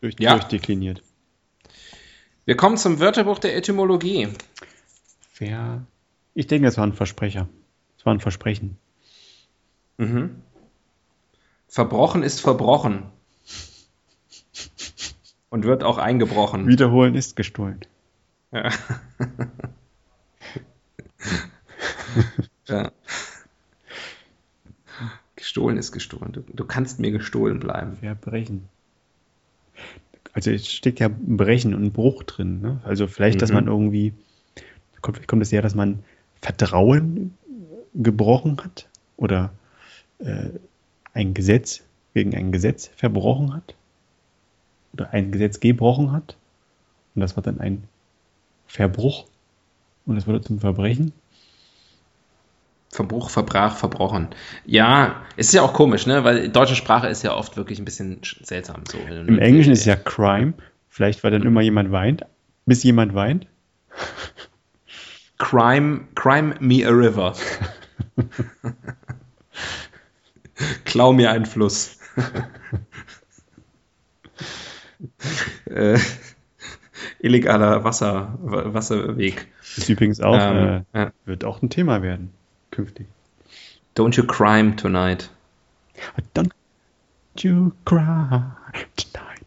[0.01, 0.33] durch, Ja.
[0.33, 1.01] durchdekliniert.
[2.45, 4.29] Wir kommen zum Wörterbuch der Etymologie.
[5.37, 5.85] Wer?
[6.33, 7.49] Ich denke, es war ein Versprecher.
[7.97, 8.77] Es war ein Versprechen.
[9.97, 10.41] Mhm.
[11.67, 13.03] Verbrochen ist verbrochen.
[15.49, 16.67] Und wird auch eingebrochen.
[16.67, 17.81] Wiederholen ist gestohlen.
[18.51, 18.69] Ja.
[22.67, 22.91] ja.
[25.35, 26.33] Gestohlen ist gestohlen.
[26.33, 27.97] Du, du kannst mir gestohlen bleiben.
[27.97, 28.67] Verbrechen.
[30.38, 32.61] Also es steckt ja Brechen und Bruch drin.
[32.61, 32.79] Ne?
[32.83, 33.55] Also vielleicht, dass Mhm.
[33.55, 34.13] man irgendwie,
[35.01, 36.03] kommt, kommt es ja, dass man
[36.43, 37.35] Vertrauen
[37.95, 39.51] gebrochen hat oder
[40.19, 40.49] äh,
[41.15, 41.81] ein Gesetz
[42.13, 43.73] gegen ein Gesetz verbrochen hat
[44.93, 46.38] oder ein Gesetz gebrochen hat
[47.15, 47.85] und das war dann ein
[48.67, 49.25] Verbruch
[50.05, 51.13] und das wurde zum Verbrechen.
[52.91, 54.29] Verbruch, verbrach, verbrochen.
[54.65, 56.23] Ja, es ist ja auch komisch, ne?
[56.23, 58.83] Weil deutsche Sprache ist ja oft wirklich ein bisschen sch- seltsam.
[58.89, 58.97] So.
[58.97, 60.53] Im Englischen ist ja Crime,
[60.88, 62.25] vielleicht weil dann immer jemand weint,
[62.65, 63.47] bis jemand weint.
[65.38, 67.33] Crime, crime me a river.
[70.85, 71.99] Klau mir einen Fluss.
[75.69, 75.99] äh,
[77.19, 79.47] illegaler Wasser, Wa- Wasserweg.
[79.75, 81.11] Das übrigens auch, Ähm, äh, ja.
[81.25, 82.31] wird auch ein Thema werden,
[82.78, 83.07] künftig.
[83.95, 85.30] Don't you crime tonight.
[86.36, 86.51] Don't
[87.39, 88.41] you cry
[88.95, 89.45] tonight.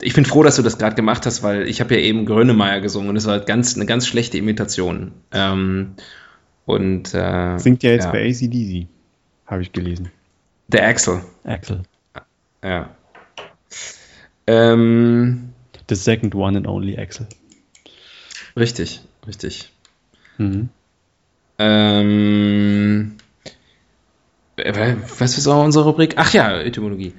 [0.00, 2.80] Ich bin froh, dass du das gerade gemacht hast, weil ich habe ja eben Grönemeyer
[2.80, 5.12] gesungen und es war ganz, eine ganz schlechte Imitation.
[5.32, 5.94] Ähm,
[6.64, 8.86] und äh, Singt ja jetzt bei ACDC,
[9.46, 10.10] habe ich gelesen.
[10.68, 11.22] der Axel.
[11.44, 11.82] Axel.
[12.62, 12.90] Ja.
[14.46, 15.52] Ähm,
[15.88, 17.26] The second one and only Axel.
[18.56, 19.72] richtig, richtig.
[20.38, 20.68] Mhm.
[21.62, 23.16] Ähm,
[24.56, 26.14] äh, was ist auch unsere Rubrik?
[26.16, 27.12] Ach ja, Etymologie.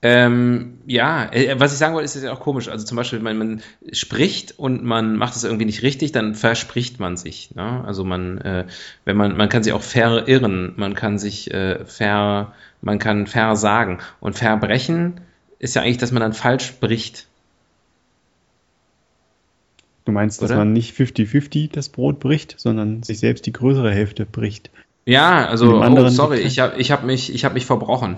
[0.00, 2.68] Ähm, ja, äh, was ich sagen wollte, ist das ja auch komisch.
[2.68, 7.00] Also zum Beispiel, wenn man spricht und man macht es irgendwie nicht richtig, dann verspricht
[7.00, 7.54] man sich.
[7.56, 7.82] Ne?
[7.84, 8.66] Also man, äh,
[9.04, 13.98] wenn man, man kann sich auch verirren, man kann sich äh, ver, man kann versagen.
[14.20, 15.20] Und verbrechen
[15.58, 17.26] ist ja eigentlich, dass man dann falsch spricht.
[20.08, 20.60] Du meinst, dass Oder?
[20.60, 24.70] man nicht 50-50 das Brot bricht, sondern sich selbst die größere Hälfte bricht.
[25.04, 28.16] Ja, also, oh, sorry, ich habe ich hab mich, ich hab mich verbrochen.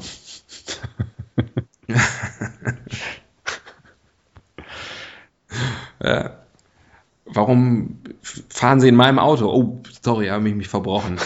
[6.00, 6.36] ja.
[7.24, 9.52] Warum fahren Sie in meinem Auto?
[9.52, 11.18] Oh, sorry, habe ich mich verbrochen.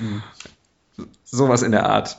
[1.22, 2.18] Sowas in der Art.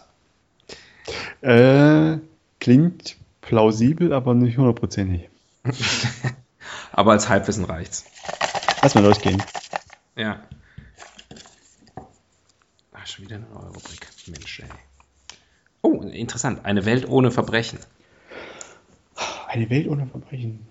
[1.42, 2.20] Äh,
[2.62, 3.19] klingt
[3.50, 5.28] plausibel, aber nicht hundertprozentig.
[6.92, 8.06] Aber als Halbwissen reicht's.
[8.84, 9.42] Lass mal losgehen.
[10.16, 10.44] Ja.
[12.94, 14.08] Ach, schon wieder eine neue Rubrik.
[14.28, 14.68] Mensch, ey.
[15.82, 16.64] Oh, interessant.
[16.64, 17.80] Eine Welt ohne Verbrechen.
[19.48, 20.68] Eine Welt ohne Verbrechen.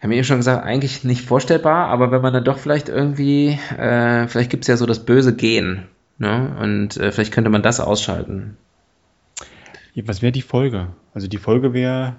[0.00, 3.58] Haben wir eben schon gesagt, eigentlich nicht vorstellbar, aber wenn man dann doch vielleicht irgendwie,
[3.78, 5.88] äh, vielleicht gibt es ja so das böse Gen,
[6.18, 6.56] ne?
[6.60, 8.56] Und äh, vielleicht könnte man das ausschalten.
[9.96, 10.88] Was wäre die Folge?
[11.12, 12.16] Also die Folge wäre,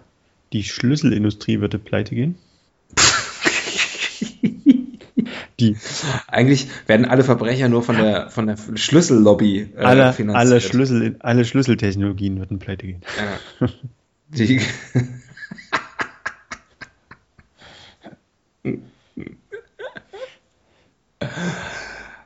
[0.53, 2.35] die Schlüsselindustrie würde pleite gehen.
[5.59, 5.77] Die
[6.27, 10.35] Eigentlich werden alle Verbrecher nur von der von der Schlüssellobby äh, alle, finanziert.
[10.37, 13.01] alle, Schlüssel, alle Schlüsseltechnologien würden pleite gehen.
[13.61, 13.69] Ja.
[14.29, 14.59] Die,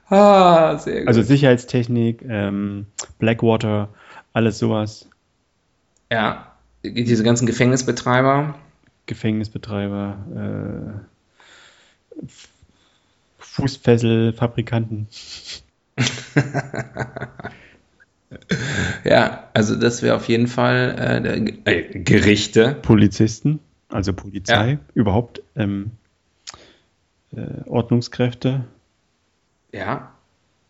[0.09, 1.07] ah, sehr gut.
[1.07, 2.87] Also Sicherheitstechnik, ähm,
[3.17, 3.89] Blackwater,
[4.33, 5.07] alles sowas.
[6.11, 6.51] ja,
[6.83, 8.55] diese ganzen Gefängnisbetreiber.
[9.05, 11.05] Gefängnisbetreiber,
[13.39, 15.07] Fußfesselfabrikanten.
[19.03, 21.35] ja, also das wäre auf jeden Fall äh, der,
[21.65, 22.75] äh, Gerichte.
[22.81, 24.79] Polizisten, also Polizei, ja.
[24.93, 25.91] überhaupt ähm,
[27.35, 28.65] äh, Ordnungskräfte.
[29.71, 30.15] Ja.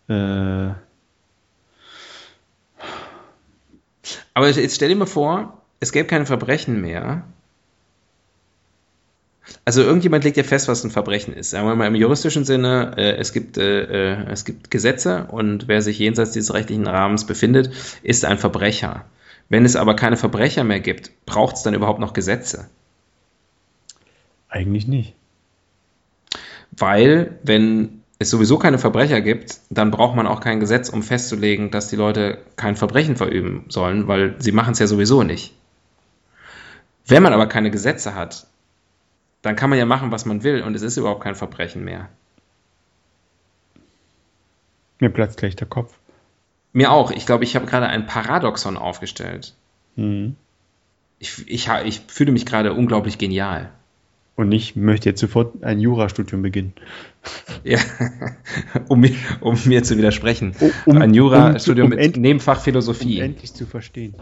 [0.07, 0.73] Äh,
[4.33, 7.23] Aber jetzt stell dir mal vor, es gäbe keine Verbrechen mehr.
[9.65, 11.49] Also irgendjemand legt ja fest, was ein Verbrechen ist.
[11.49, 15.67] Sagen wir mal im juristischen Sinne, äh, es, gibt, äh, äh, es gibt Gesetze und
[15.67, 17.71] wer sich jenseits dieses rechtlichen Rahmens befindet,
[18.01, 19.05] ist ein Verbrecher.
[19.49, 22.69] Wenn es aber keine Verbrecher mehr gibt, braucht es dann überhaupt noch Gesetze?
[24.47, 25.15] Eigentlich nicht.
[26.71, 31.71] Weil, wenn es sowieso keine Verbrecher gibt, dann braucht man auch kein Gesetz, um festzulegen,
[31.71, 35.53] dass die Leute kein Verbrechen verüben sollen, weil sie machen es ja sowieso nicht.
[37.07, 38.45] Wenn man aber keine Gesetze hat,
[39.41, 42.09] dann kann man ja machen, was man will und es ist überhaupt kein Verbrechen mehr.
[44.99, 45.97] Mir platzt gleich der Kopf.
[46.73, 47.11] Mir auch.
[47.11, 49.55] Ich glaube, ich habe gerade ein Paradoxon aufgestellt.
[49.95, 50.35] Mhm.
[51.19, 53.71] Ich, ich, ich fühle mich gerade unglaublich genial.
[54.39, 56.71] Und ich möchte jetzt sofort ein Jurastudium beginnen.
[57.65, 57.77] Ja,
[58.87, 59.03] um,
[59.41, 60.55] um mir zu widersprechen.
[60.85, 63.17] Um, ein Jurastudium um, um, mit Nebenfach Philosophie.
[63.17, 64.15] Um endlich zu verstehen.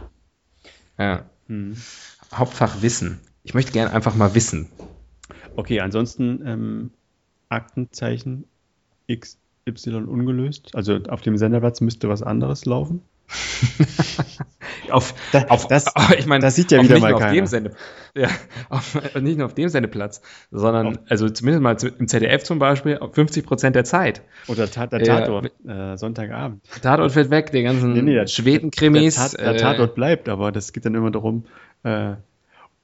[0.97, 1.30] Ja.
[1.45, 1.78] Hm.
[2.34, 3.20] Hauptfach Wissen.
[3.43, 4.70] Ich möchte gerne einfach mal wissen.
[5.55, 6.91] Okay, ansonsten ähm,
[7.49, 8.45] Aktenzeichen
[9.11, 10.74] XY ungelöst.
[10.74, 13.03] Also auf dem Senderplatz müsste was anderes laufen.
[14.91, 15.86] auf, da, auf, das,
[16.17, 17.47] ich meine, das sieht ja wieder mal keiner.
[17.47, 17.71] Sende,
[18.15, 18.30] ja,
[18.69, 20.21] auf, nicht nur auf dem Sendeplatz,
[20.51, 24.21] sondern auf, also zumindest mal im ZDF zum Beispiel 50 Prozent der Zeit.
[24.47, 26.63] Oder ta der Tatort äh, Sonntagabend.
[26.82, 29.15] Tatort fällt weg, die ganzen nee, nee, Schweden-Krimis.
[29.15, 31.45] Der, Tat, der äh, Tatort bleibt, aber das geht dann immer darum,
[31.84, 32.13] äh,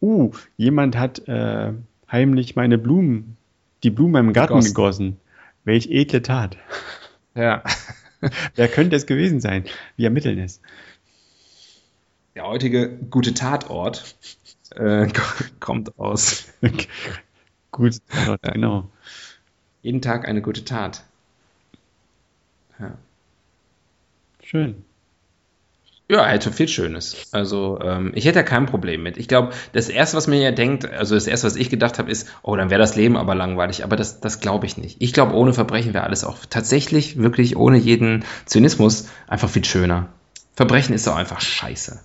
[0.01, 1.71] uh, jemand hat äh,
[2.11, 3.37] heimlich meine Blumen,
[3.83, 4.73] die Blumen im Garten gegossen.
[4.73, 5.17] gegossen.
[5.63, 6.57] Welch edle Tat.
[7.33, 7.63] Ja.
[8.55, 9.65] Wer könnte es gewesen sein?
[9.95, 10.61] Wir ermitteln es.
[12.36, 14.15] Der heutige gute Tatort
[14.76, 15.07] äh,
[15.59, 16.47] kommt aus.
[17.71, 17.97] Gut,
[18.41, 18.89] genau.
[19.82, 21.03] Jeden Tag eine gute Tat.
[22.80, 22.97] Ja.
[24.43, 24.84] Schön.
[26.09, 27.27] Ja, hätte viel Schönes.
[27.31, 29.17] Also ähm, ich hätte ja kein Problem mit.
[29.17, 32.11] Ich glaube, das Erste, was mir ja denkt, also das Erste, was ich gedacht habe,
[32.11, 33.83] ist, oh, dann wäre das Leben aber langweilig.
[33.83, 34.97] Aber das, das glaube ich nicht.
[34.99, 40.09] Ich glaube, ohne Verbrechen wäre alles auch tatsächlich, wirklich ohne jeden Zynismus einfach viel schöner.
[40.55, 41.99] Verbrechen ist doch einfach scheiße.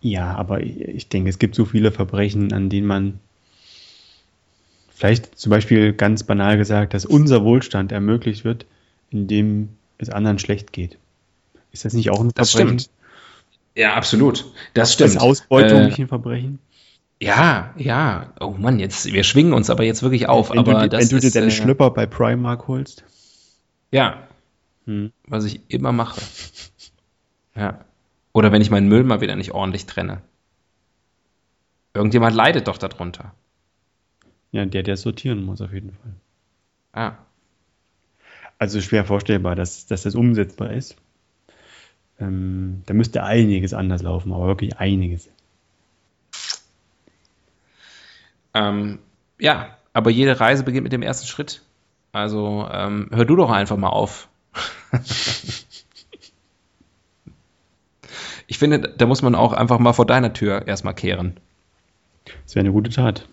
[0.00, 3.20] Ja, aber ich denke, es gibt so viele Verbrechen, an denen man
[4.94, 8.66] vielleicht zum Beispiel ganz banal gesagt, dass unser Wohlstand ermöglicht wird,
[9.10, 10.98] indem es anderen schlecht geht.
[11.72, 12.36] Ist das nicht auch ein Verbrechen?
[12.36, 12.90] Das stimmt.
[13.74, 14.44] Ja, absolut.
[14.74, 15.16] Das stimmt.
[15.16, 16.58] Das Ausbeutung äh, Verbrechen?
[17.20, 18.32] Ja, ja.
[18.40, 20.50] Oh Mann, jetzt, wir schwingen uns aber jetzt wirklich auf.
[20.50, 23.04] Wenn aber du, wenn du dir deine äh, Schlüpper bei Primark holst?
[23.90, 24.28] Ja.
[24.86, 25.12] Hm.
[25.26, 26.20] Was ich immer mache.
[27.56, 27.84] Ja.
[28.32, 30.20] Oder wenn ich meinen Müll mal wieder nicht ordentlich trenne.
[31.94, 33.32] Irgendjemand leidet doch darunter.
[34.50, 36.14] Ja, der, der sortieren muss auf jeden Fall.
[36.92, 37.18] Ah.
[38.58, 40.96] Also schwer vorstellbar, dass, dass das umsetzbar ist.
[42.20, 45.28] Ähm, da müsste einiges anders laufen, aber wirklich einiges.
[48.54, 49.00] Ähm,
[49.38, 51.62] ja, aber jede Reise beginnt mit dem ersten Schritt.
[52.12, 54.28] Also ähm, hör du doch einfach mal auf.
[58.46, 61.36] ich finde, da muss man auch einfach mal vor deiner Tür erstmal kehren.
[62.44, 63.26] Das wäre eine gute Tat.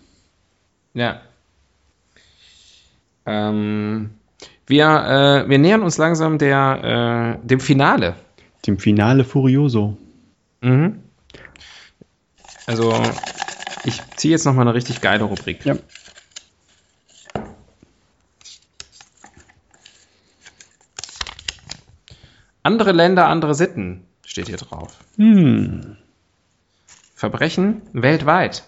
[0.94, 1.20] Ja.
[3.24, 4.10] Ähm,
[4.66, 4.86] wir,
[5.44, 8.16] äh, wir nähern uns langsam der, äh, dem Finale
[8.66, 9.96] dem Finale Furioso.
[10.60, 11.02] Mhm.
[12.66, 12.94] Also,
[13.84, 15.64] ich ziehe jetzt nochmal eine richtig geile Rubrik.
[15.64, 15.76] Ja.
[22.62, 24.96] Andere Länder, andere Sitten steht hier drauf.
[25.16, 25.96] Hm.
[27.14, 28.64] Verbrechen weltweit.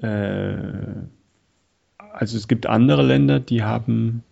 [0.00, 0.82] Äh,
[2.12, 4.22] also es gibt andere Länder, die haben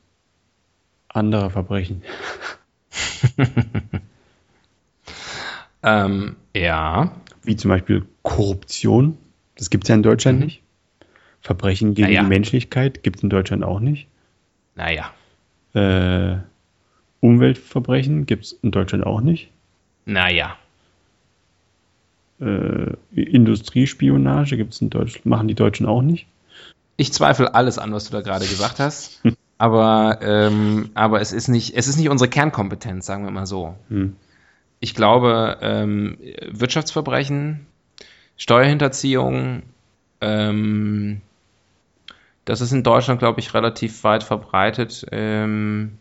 [1.15, 2.03] andere Verbrechen.
[5.83, 7.13] ähm, ja.
[7.43, 9.19] Wie zum Beispiel Korruption.
[9.57, 10.45] Das gibt es ja in Deutschland mhm.
[10.45, 10.63] nicht.
[11.41, 12.23] Verbrechen gegen naja.
[12.23, 14.09] die Menschlichkeit gibt es in Deutschland auch nicht.
[14.75, 15.13] Naja.
[15.75, 16.37] Äh,
[17.21, 19.51] Umweltverbrechen gibt es in Deutschland auch nicht.
[20.05, 20.57] Naja.
[22.41, 26.27] Äh, Industriespionage gibt's in Deutschland, machen die Deutschen auch nicht.
[26.97, 29.23] Ich zweifle alles an, was du da gerade gesagt hast.
[29.61, 33.75] aber, ähm, aber es ist nicht, es ist nicht unsere Kernkompetenz, sagen wir mal so.
[33.91, 34.17] Hm.
[34.81, 36.17] Ich glaube, ähm,
[36.51, 37.67] Wirtschaftsverbrechen,
[38.39, 39.63] Steuerhinterziehung,
[40.23, 41.21] ähm,
[42.47, 45.05] Das ist in Deutschland, glaube ich, relativ weit verbreitet.
[45.13, 45.99] Ähm,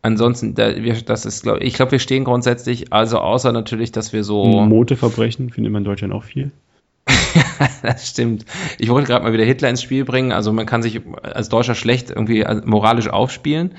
[0.00, 4.14] ansonsten, da, wir, das ist, glaub, ich glaube, wir stehen grundsätzlich, also außer natürlich, dass
[4.14, 4.44] wir so.
[4.44, 6.52] Moteverbrechen findet man in Deutschland auch viel.
[7.82, 8.44] das stimmt.
[8.78, 10.32] Ich wollte gerade mal wieder Hitler ins Spiel bringen.
[10.32, 13.74] Also man kann sich als Deutscher schlecht irgendwie moralisch aufspielen.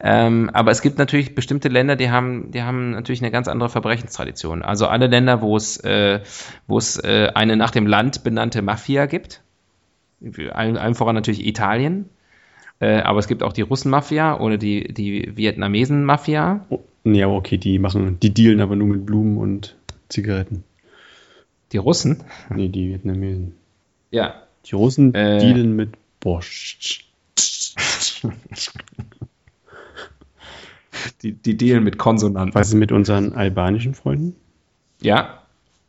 [0.00, 3.68] Ähm, aber es gibt natürlich bestimmte Länder, die haben, die haben natürlich eine ganz andere
[3.68, 4.62] Verbrechenstradition.
[4.62, 6.20] Also alle Länder, wo es, äh,
[6.66, 9.42] wo es äh, eine nach dem Land benannte Mafia gibt.
[10.52, 12.08] Allen, allen voran natürlich Italien.
[12.80, 16.66] Äh, aber es gibt auch die Russen-Mafia oder die, die Vietnamesen-Mafia.
[16.68, 19.76] Oh, ja, okay, die machen, die dealen aber nur mit Blumen und
[20.08, 20.64] Zigaretten.
[21.72, 22.22] Die Russen?
[22.54, 23.54] Nee, die Vietnamesen.
[24.10, 24.34] Ja.
[24.66, 27.06] Die Russen äh, dealen mit Borscht.
[31.22, 32.54] die, die dealen mit Konsonanten.
[32.54, 34.36] Was ist mit unseren albanischen Freunden?
[35.00, 35.42] Ja,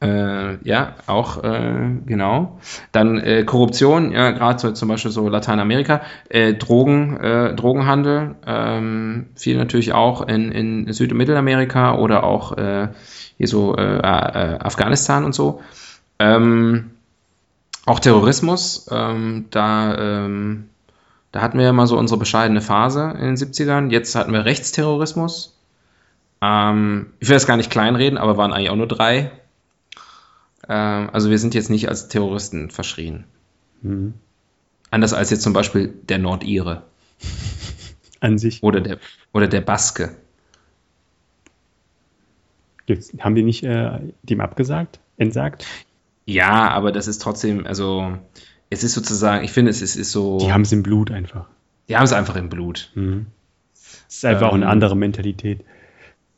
[0.03, 2.59] äh, ja, auch äh, genau.
[2.91, 9.27] Dann äh, Korruption, ja, gerade so, zum Beispiel so Lateinamerika, äh, Drogen, äh, Drogenhandel, ähm,
[9.35, 12.89] viel natürlich auch in, in Süd- und Mittelamerika oder auch äh,
[13.37, 15.61] hier so äh, äh, Afghanistan und so.
[16.19, 16.91] Ähm,
[17.85, 20.69] auch Terrorismus, ähm, da, ähm,
[21.31, 23.91] da hatten wir ja mal so unsere bescheidene Phase in den 70ern.
[23.91, 25.57] Jetzt hatten wir Rechtsterrorismus.
[26.41, 29.31] Ähm, ich will das gar nicht kleinreden, aber waren eigentlich auch nur drei.
[30.67, 33.25] Ähm, also wir sind jetzt nicht als Terroristen verschrien.
[33.81, 34.13] Mhm.
[34.91, 36.83] Anders als jetzt zum Beispiel der Nordire.
[38.19, 38.63] An sich.
[38.63, 38.99] Oder der,
[39.33, 40.15] oder der Baske.
[43.19, 45.65] Haben die nicht äh, dem abgesagt, entsagt?
[46.25, 48.17] Ja, aber das ist trotzdem, also
[48.69, 50.39] es ist sozusagen, ich finde, es ist, ist so.
[50.39, 51.47] Die haben es im Blut einfach.
[51.89, 52.91] Die haben es einfach im Blut.
[52.95, 53.27] Mhm.
[53.73, 55.63] Es ist einfach ähm, auch eine ähm, andere Mentalität.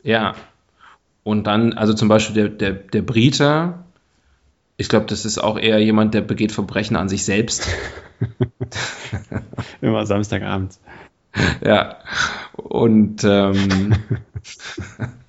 [0.04, 0.36] Ja.
[1.24, 3.76] Und dann, also zum Beispiel der, der, der Brite,
[4.78, 7.68] ich glaube, das ist auch eher jemand, der begeht Verbrechen an sich selbst.
[9.82, 10.80] Immer Samstagabends.
[11.64, 11.98] Ja.
[12.54, 13.96] Und ähm,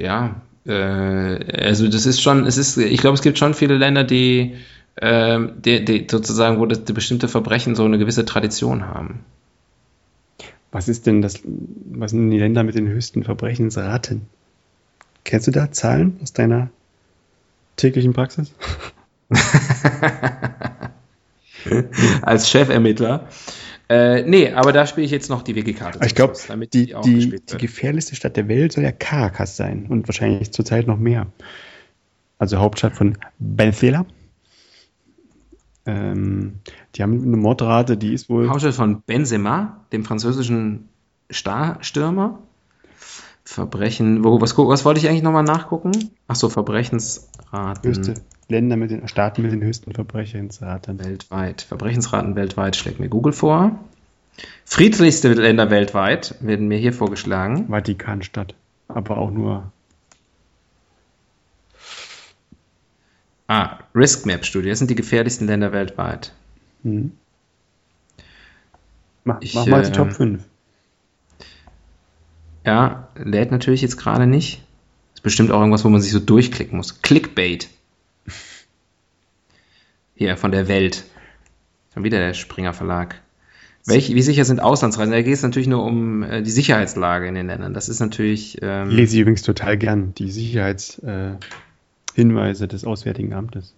[0.00, 4.04] ja, äh, also das ist schon, es ist, ich glaube, es gibt schon viele Länder,
[4.04, 4.56] die,
[4.96, 9.24] äh, die, die sozusagen, wo das, die bestimmte Verbrechen so eine gewisse Tradition haben.
[10.72, 14.22] Was ist denn das, was sind die Länder mit den höchsten Verbrechensraten?
[15.24, 16.70] Kennst du da Zahlen aus deiner
[17.76, 18.52] täglichen Praxis?
[22.22, 23.28] Als Chefermittler
[23.90, 25.98] äh, nee, aber da spiele ich jetzt noch die Wiki-Karte.
[26.06, 26.34] Ich glaube,
[26.72, 30.86] die, die, die, die gefährlichste Stadt der Welt soll ja Caracas sein und wahrscheinlich zurzeit
[30.86, 31.26] noch mehr.
[32.38, 34.06] Also Hauptstadt von Venezuela.
[35.86, 36.60] Ähm,
[36.94, 38.48] die haben eine Mordrate, die ist wohl.
[38.48, 40.88] Hauptstadt von Benzema, dem französischen
[41.28, 42.38] Starstürmer.
[43.42, 45.90] Verbrechen, wo, was, was wollte ich eigentlich nochmal nachgucken?
[46.28, 47.82] Achso, Verbrechensraten.
[47.90, 48.14] Höchste
[48.50, 51.02] Länder mit den Staaten mit den höchsten Verbrechensraten.
[51.02, 51.62] Weltweit.
[51.62, 53.78] Verbrechensraten weltweit schlägt mir Google vor.
[54.64, 57.68] Friedlichste Länder weltweit werden mir hier vorgeschlagen.
[57.68, 58.54] Vatikanstadt.
[58.88, 59.72] Aber auch nur.
[63.46, 64.68] Ah, Risk Map Studie.
[64.68, 66.32] Das sind die gefährlichsten Länder weltweit.
[66.82, 67.12] Hm.
[69.24, 70.42] Mach, ich, mach mal die äh, Top 5.
[72.64, 74.62] Ja, lädt natürlich jetzt gerade nicht.
[75.14, 77.02] Ist bestimmt auch irgendwas, wo man sich so durchklicken muss.
[77.02, 77.68] Clickbait.
[80.14, 81.04] Hier, von der Welt.
[81.94, 83.20] Schon wieder der Springer Verlag.
[83.86, 85.12] Welch, wie sicher sind Auslandsreisen?
[85.12, 87.72] Da geht es natürlich nur um äh, die Sicherheitslage in den Ländern.
[87.72, 88.58] Das ist natürlich.
[88.60, 93.74] Ähm, lese ich übrigens total gern, die Sicherheitshinweise äh, des Auswärtigen Amtes.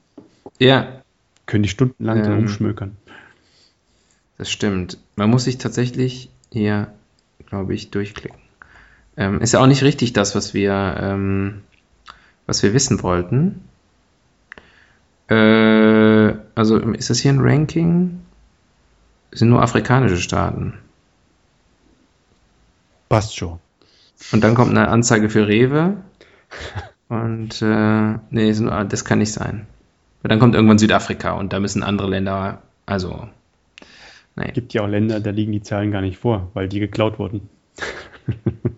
[0.58, 1.02] Ja.
[1.46, 2.96] Können die stundenlang ähm, umschmökern.
[4.38, 4.98] Das stimmt.
[5.14, 6.92] Man muss sich tatsächlich hier,
[7.46, 8.38] glaube ich, durchklicken.
[9.16, 11.62] Ähm, ist ja auch nicht richtig das, was wir, ähm,
[12.46, 13.60] was wir wissen wollten.
[15.28, 18.20] Äh, also ist das hier ein Ranking?
[19.30, 20.74] Es sind nur afrikanische Staaten.
[23.08, 23.58] Passt schon.
[24.32, 25.96] Und dann kommt eine Anzeige für Rewe.
[27.08, 28.52] Und äh, nee,
[28.88, 29.66] das kann nicht sein.
[30.22, 33.28] Und dann kommt irgendwann Südafrika und da müssen andere Länder, also.
[34.36, 37.18] Es gibt ja auch Länder, da liegen die Zahlen gar nicht vor, weil die geklaut
[37.18, 37.50] wurden.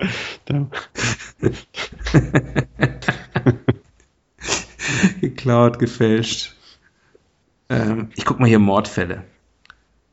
[5.20, 6.56] Geklaut, gefälscht.
[7.68, 9.24] Ähm, ich guck mal hier Mordfälle.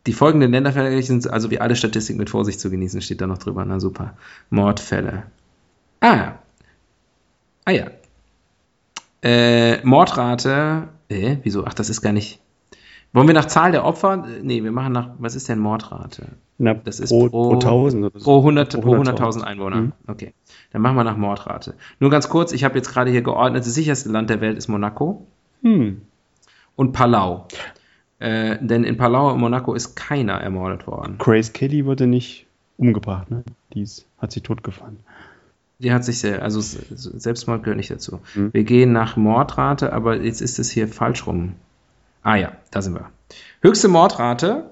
[0.06, 3.40] Die folgenden Länderfälle sind also wie alle Statistiken mit Vorsicht zu genießen, steht da noch
[3.40, 3.66] drüber.
[3.66, 4.16] Na super.
[4.50, 5.24] Mordfälle.
[6.00, 6.36] Ah.
[7.66, 7.88] Ah ja.
[9.22, 10.90] Äh, Mordrate.
[11.10, 11.66] Äh, wieso?
[11.66, 12.40] Ach, das ist gar nicht.
[13.18, 14.26] Wollen wir nach Zahl der Opfer?
[14.44, 16.28] Nee, wir machen nach, was ist denn Mordrate?
[16.60, 18.26] Na, das ist pro, pro, pro 1000 oder so.
[18.26, 19.76] Pro 100.000 100 Einwohner.
[19.78, 19.94] Mhm.
[20.06, 20.34] Okay.
[20.72, 21.74] Dann machen wir nach Mordrate.
[22.00, 24.68] Nur ganz kurz, ich habe jetzt gerade hier geordnet, das sicherste Land der Welt ist
[24.68, 25.26] Monaco
[25.64, 26.02] Hm.
[26.76, 27.48] und Palau.
[28.20, 31.16] Äh, denn in Palau und Monaco ist keiner ermordet worden.
[31.18, 32.46] Grace Kelly wurde nicht
[32.78, 33.44] umgebracht, ne?
[33.74, 34.98] Die ist, hat sich totgefahren.
[35.80, 38.20] Die hat sich sehr, also Selbstmord gehört nicht dazu.
[38.34, 38.54] Hm.
[38.54, 41.54] Wir gehen nach Mordrate, aber jetzt ist es hier falsch rum.
[42.28, 43.10] Ah ja, da sind wir.
[43.62, 44.72] Höchste Mordrate,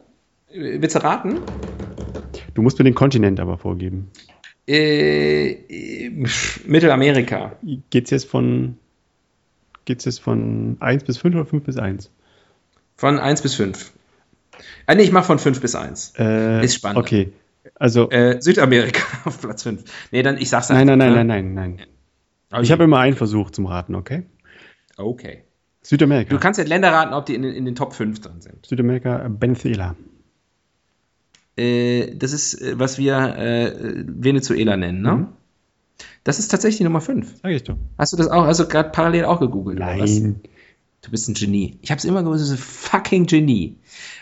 [0.50, 1.40] äh, willst du raten?
[2.54, 4.12] Du musst mir den Kontinent aber vorgeben.
[4.68, 6.26] Äh, äh,
[6.66, 7.54] Mittelamerika.
[7.92, 8.78] Geht's jetzt von
[9.86, 12.12] geht's jetzt von 1 bis 5 oder 5 bis 1?
[12.98, 13.94] Von 1 bis 5.
[14.88, 16.16] Ah, nee, ich mach von 5 bis 1.
[16.20, 16.98] Äh, Ist spannend.
[16.98, 17.32] Okay.
[17.76, 19.82] Also Äh, Südamerika auf Platz 5.
[20.12, 21.34] Nee, dann, ich sag's nein, nein, einfach, nein, ne?
[21.34, 21.88] nein, nein, nein.
[22.52, 22.64] Okay.
[22.64, 24.24] Ich habe immer einen Versuch zum Raten, okay?
[24.98, 25.45] Okay.
[25.86, 26.30] Südamerika.
[26.34, 28.66] Du kannst ja Länder raten, ob die in, den- in den Top 5 drin sind.
[28.66, 29.96] Südamerika, Venezuela.
[31.58, 35.12] Äh, das ist, äh, was wir äh, Venezuela nennen, ne?
[35.14, 35.28] Mhm.
[36.26, 37.36] Das ist tatsächlich Nummer 5.
[37.42, 37.78] Sag ich doch.
[37.98, 39.80] Hast du das auch, also gerade parallel auch gegoogelt?
[39.80, 40.42] Nein.
[41.02, 41.78] Du bist ein Genie.
[41.82, 42.66] Ich habe es immer gewusst, du bist ein
[43.00, 43.78] fucking Genie.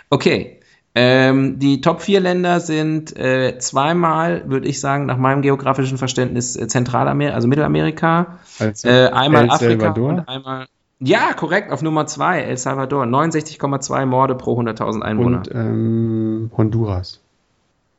[0.09, 0.59] Okay.
[0.95, 6.55] Ähm, die Top 4 Länder sind äh, zweimal, würde ich sagen, nach meinem geografischen Verständnis
[6.55, 10.09] äh, Zentralamerika, also Mittelamerika, Also äh, einmal El Afrika Salvador.
[10.09, 10.67] und einmal.
[11.05, 13.03] Ja, korrekt, auf Nummer 2, El Salvador.
[13.03, 15.39] 69,2 Morde pro 100.000 Einwohner.
[15.39, 17.19] und ähm, Honduras.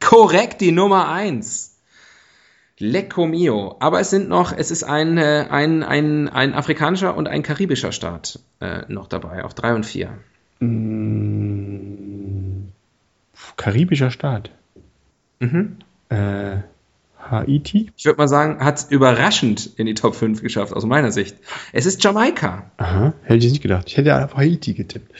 [0.01, 1.77] Korrekt, die Nummer 1.
[2.79, 3.77] Lecco mio.
[3.81, 7.93] Aber es sind noch, es ist ein, äh, ein, ein, ein afrikanischer und ein karibischer
[7.93, 10.09] Staat äh, noch dabei, auf 3 und 4.
[10.61, 12.69] Mm,
[13.57, 14.51] karibischer Staat.
[15.41, 15.77] Mhm.
[16.09, 16.57] Äh,
[17.31, 17.91] Haiti?
[17.97, 21.37] Ich würde mal sagen, hat es überraschend in die Top 5 geschafft, aus meiner Sicht.
[21.73, 22.71] Es ist Jamaika.
[22.77, 23.89] Aha, hätte ich nicht gedacht.
[23.89, 25.13] Ich hätte auf Haiti getippt.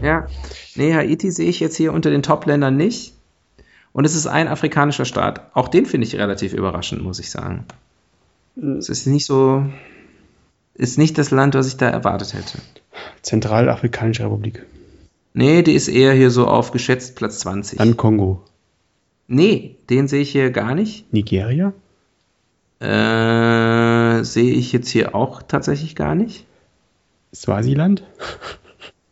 [0.00, 0.26] Ja.
[0.74, 3.14] Nee, Haiti sehe ich jetzt hier unter den Top-Ländern nicht.
[3.92, 5.50] Und es ist ein afrikanischer Staat.
[5.54, 7.64] Auch den finde ich relativ überraschend, muss ich sagen.
[8.56, 9.64] Es ist nicht so,
[10.74, 12.58] ist nicht das Land, was ich da erwartet hätte.
[13.22, 14.64] Zentralafrikanische Republik.
[15.34, 17.78] Nee, die ist eher hier so auf geschätzt Platz 20.
[17.78, 18.42] Dann Kongo.
[19.28, 21.12] Nee, den sehe ich hier gar nicht.
[21.12, 21.72] Nigeria?
[22.80, 26.46] Äh, sehe ich jetzt hier auch tatsächlich gar nicht.
[27.34, 28.02] Swasiland?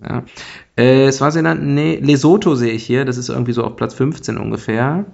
[0.02, 0.24] Ja.
[0.76, 5.04] Äh, Swasiland, nee, Lesotho sehe ich hier, das ist irgendwie so auf Platz 15 ungefähr.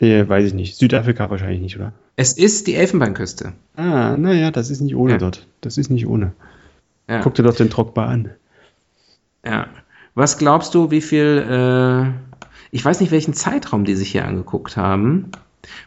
[0.00, 0.76] Äh, weiß ich nicht.
[0.76, 1.92] Südafrika wahrscheinlich nicht, oder?
[2.16, 3.52] Es ist die Elfenbeinküste.
[3.76, 5.18] Ah, naja, das ist nicht ohne Ja.
[5.18, 5.46] dort.
[5.60, 6.32] Das ist nicht ohne.
[7.08, 7.20] Ja.
[7.20, 8.30] Guck dir doch den Trockbar an.
[9.44, 9.66] ja.
[10.16, 12.33] Was glaubst du, wie viel, äh,
[12.74, 15.30] ich weiß nicht, welchen Zeitraum die sich hier angeguckt haben.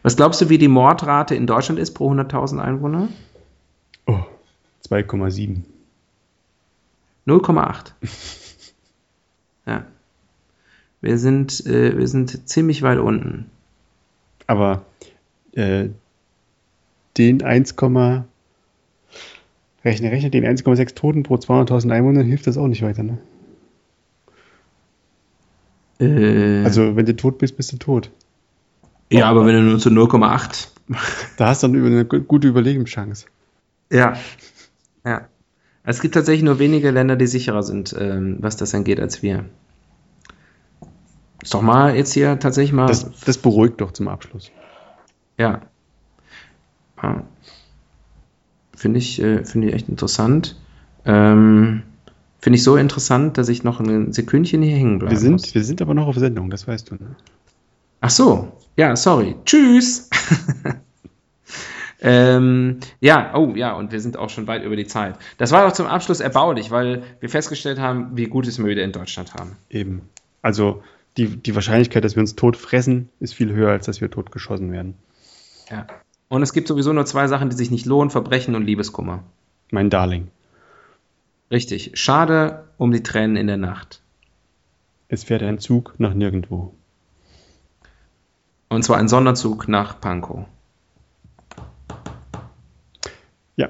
[0.03, 3.09] Was glaubst du, wie die Mordrate in Deutschland ist pro 100.000 Einwohner?
[4.05, 4.21] Oh,
[4.87, 5.63] 2,7.
[7.27, 7.91] 0,8.
[9.65, 9.85] ja.
[11.01, 13.51] Wir sind, äh, wir sind ziemlich weit unten.
[14.47, 14.85] Aber
[15.51, 15.89] äh,
[17.17, 17.75] den 1,
[19.83, 23.17] rechne, rechne, den 1,6 Toten pro 200.000 Einwohner hilft das auch nicht weiter, ne?
[25.99, 28.11] Äh, Also, wenn du tot bist, bist du tot.
[29.11, 30.67] ja, aber wenn du nur zu 0,8.
[31.37, 33.25] Da hast du dann eine gu- gute Überlebenschance.
[33.91, 34.15] Ja.
[35.05, 35.27] Ja.
[35.83, 39.45] Es gibt tatsächlich nur wenige Länder, die sicherer sind, ähm, was das angeht, als wir.
[41.43, 42.87] Ist doch mal jetzt hier tatsächlich mal.
[42.87, 44.51] Das, das beruhigt doch zum Abschluss.
[45.37, 45.61] Ja.
[47.01, 47.23] ja.
[48.75, 50.55] Finde ich, äh, finde ich echt interessant.
[51.05, 51.83] Ähm,
[52.39, 55.11] Finde ich so interessant, dass ich noch ein Sekündchen hier hängen bleibe.
[55.11, 57.15] Wir sind, wir sind aber noch auf Sendung, das weißt du, ne?
[57.99, 59.35] Ach so, ja, sorry.
[59.43, 60.09] Tschüss.
[62.01, 65.17] ähm, ja, oh ja, und wir sind auch schon weit über die Zeit.
[65.39, 68.91] Das war doch zum Abschluss erbaulich, weil wir festgestellt haben, wie gut es wieder in
[68.91, 69.57] Deutschland haben.
[69.69, 70.03] Eben.
[70.43, 70.83] Also,
[71.17, 74.31] die, die Wahrscheinlichkeit, dass wir uns tot fressen, ist viel höher, als dass wir tot
[74.31, 74.93] geschossen werden.
[75.71, 75.87] Ja.
[76.29, 79.23] Und es gibt sowieso nur zwei Sachen, die sich nicht lohnen: Verbrechen und Liebeskummer.
[79.71, 80.27] Mein Darling.
[81.49, 81.91] Richtig.
[81.93, 84.01] Schade um die Tränen in der Nacht.
[85.07, 86.73] Es fährt ein Zug nach nirgendwo.
[88.69, 90.45] Und zwar ein Sonderzug nach Pankow.
[93.55, 93.69] Ja.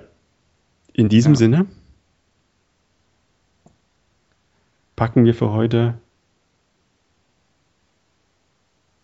[0.94, 1.38] In diesem Ja.
[1.38, 1.66] Sinne
[4.96, 6.00] packen wir für heute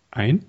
[0.09, 0.45] ein.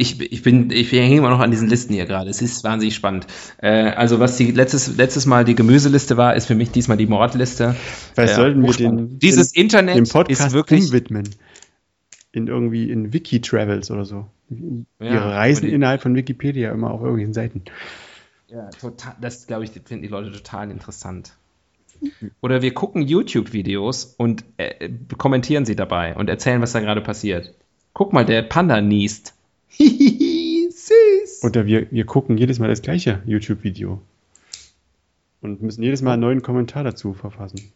[0.00, 2.30] Ich, ich bin, ich hänge immer noch an diesen Listen hier gerade.
[2.30, 3.26] Es ist wahnsinnig spannend.
[3.58, 7.06] Äh, also was die letztes, letztes Mal die Gemüseliste war, ist für mich diesmal die
[7.06, 7.76] Mordliste.
[8.14, 11.28] Vielleicht Äh, sollten wir den, Dieses den, Internet den Podcast ist wirklich umwidmen.
[12.32, 14.26] In irgendwie in Wiki-Travels oder so.
[14.48, 17.64] Ja, Ihre Reisen die- innerhalb von Wikipedia immer auf irgendwelchen Seiten.
[18.48, 21.32] Ja, total, das glaube ich, finden die Leute total interessant.
[22.40, 24.88] Oder wir gucken YouTube-Videos und äh,
[25.18, 27.52] kommentieren sie dabei und erzählen, was da gerade passiert.
[27.92, 29.34] Guck mal, der Panda niest.
[31.42, 34.00] Oder wir, wir gucken jedes Mal das gleiche YouTube-Video.
[35.40, 37.72] Und müssen jedes Mal einen neuen Kommentar dazu verfassen.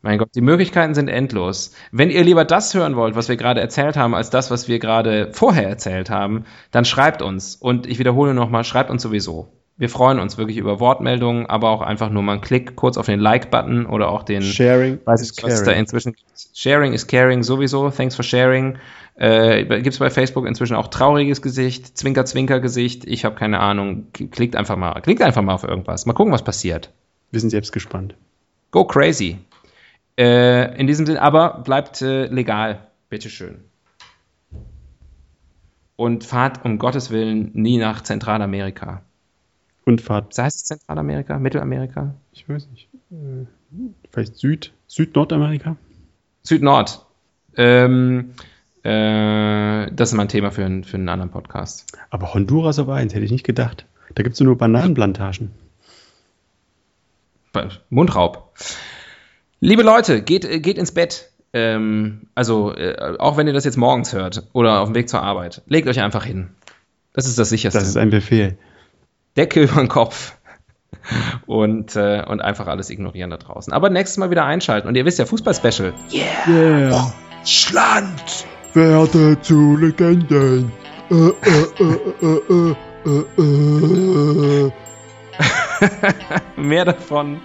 [0.00, 1.72] Mein Gott, die Möglichkeiten sind endlos.
[1.90, 4.78] Wenn ihr lieber das hören wollt, was wir gerade erzählt haben, als das, was wir
[4.78, 7.56] gerade vorher erzählt haben, dann schreibt uns.
[7.56, 9.48] Und ich wiederhole nochmal, schreibt uns sowieso.
[9.76, 13.06] Wir freuen uns wirklich über Wortmeldungen, aber auch einfach nur mal einen Klick kurz auf
[13.06, 16.16] den Like-Button oder auch den Sharing weiß is was da inzwischen
[16.52, 17.88] Sharing is caring sowieso.
[17.90, 18.76] Thanks for sharing.
[19.18, 23.04] Äh, Gibt es bei Facebook inzwischen auch trauriges Gesicht, Zwinker-Zwinker-Gesicht.
[23.04, 24.06] Ich habe keine Ahnung.
[24.12, 26.06] Klickt einfach mal, klickt einfach mal auf irgendwas.
[26.06, 26.92] Mal gucken, was passiert.
[27.32, 28.14] Wir sind selbst gespannt.
[28.70, 29.38] Go crazy.
[30.16, 32.86] Äh, in diesem Sinne, aber bleibt äh, legal.
[33.08, 33.64] Bitteschön.
[35.96, 39.02] Und fahrt um Gottes Willen nie nach Zentralamerika.
[39.84, 40.30] Und fahrt.
[40.30, 41.40] Das heißt Zentralamerika?
[41.40, 42.14] Mittelamerika?
[42.32, 42.88] Ich weiß nicht.
[43.10, 43.46] Äh,
[44.10, 45.76] vielleicht Süd, Süd-Nordamerika?
[46.42, 47.04] Süd-Nord.
[47.56, 48.34] Ähm,
[48.84, 51.86] äh, das ist mal ein Thema für, ein, für einen anderen Podcast.
[52.10, 53.86] Aber Honduras auf eins, hätte ich nicht gedacht.
[54.14, 55.50] Da gibt es nur Bananenplantagen.
[57.90, 58.54] Mundraub.
[59.60, 61.30] Liebe Leute, geht, geht ins Bett.
[61.52, 65.22] Ähm, also, äh, auch wenn ihr das jetzt morgens hört oder auf dem Weg zur
[65.22, 66.50] Arbeit, legt euch einfach hin.
[67.14, 67.78] Das ist das sicherste.
[67.78, 68.58] Das ist ein Befehl.
[69.36, 70.36] Decke über den Kopf
[71.46, 73.72] und, äh, und einfach alles ignorieren da draußen.
[73.72, 74.88] Aber nächstes Mal wieder einschalten.
[74.88, 75.94] Und ihr wisst ja, Fußball-Special.
[76.12, 76.48] Yeah!
[76.48, 77.14] yeah.
[77.44, 78.46] Schland!
[78.74, 80.72] Werde zu Legenden.
[81.10, 82.74] Äh, äh,
[83.38, 84.70] äh,
[86.56, 87.40] Mehr davon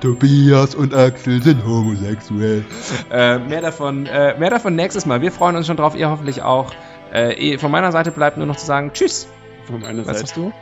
[0.00, 2.64] Tobias und Axel sind homosexuell.
[3.10, 5.20] Äh, mehr, davon, äh, mehr davon nächstes Mal.
[5.20, 6.72] Wir freuen uns schon drauf, ihr hoffentlich auch.
[7.12, 9.28] Äh, von meiner Seite bleibt nur noch zu sagen Tschüss.
[9.66, 10.22] Von meiner Was Seite.
[10.22, 10.52] hast du?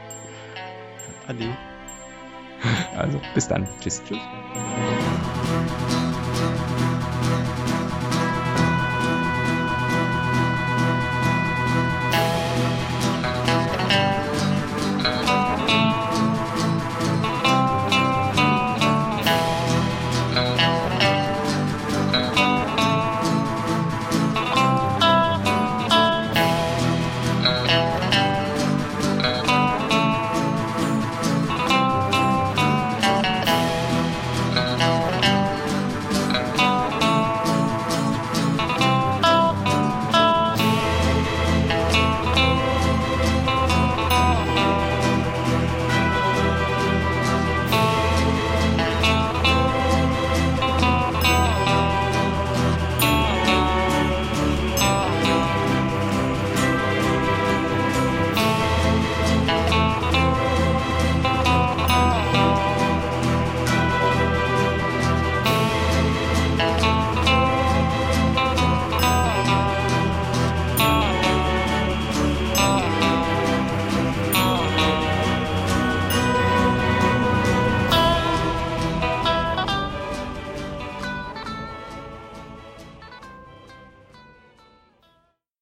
[1.29, 1.45] Ade.
[2.95, 3.67] Also, bis dann.
[3.81, 4.03] Tschüss.
[4.07, 4.19] Tschüss.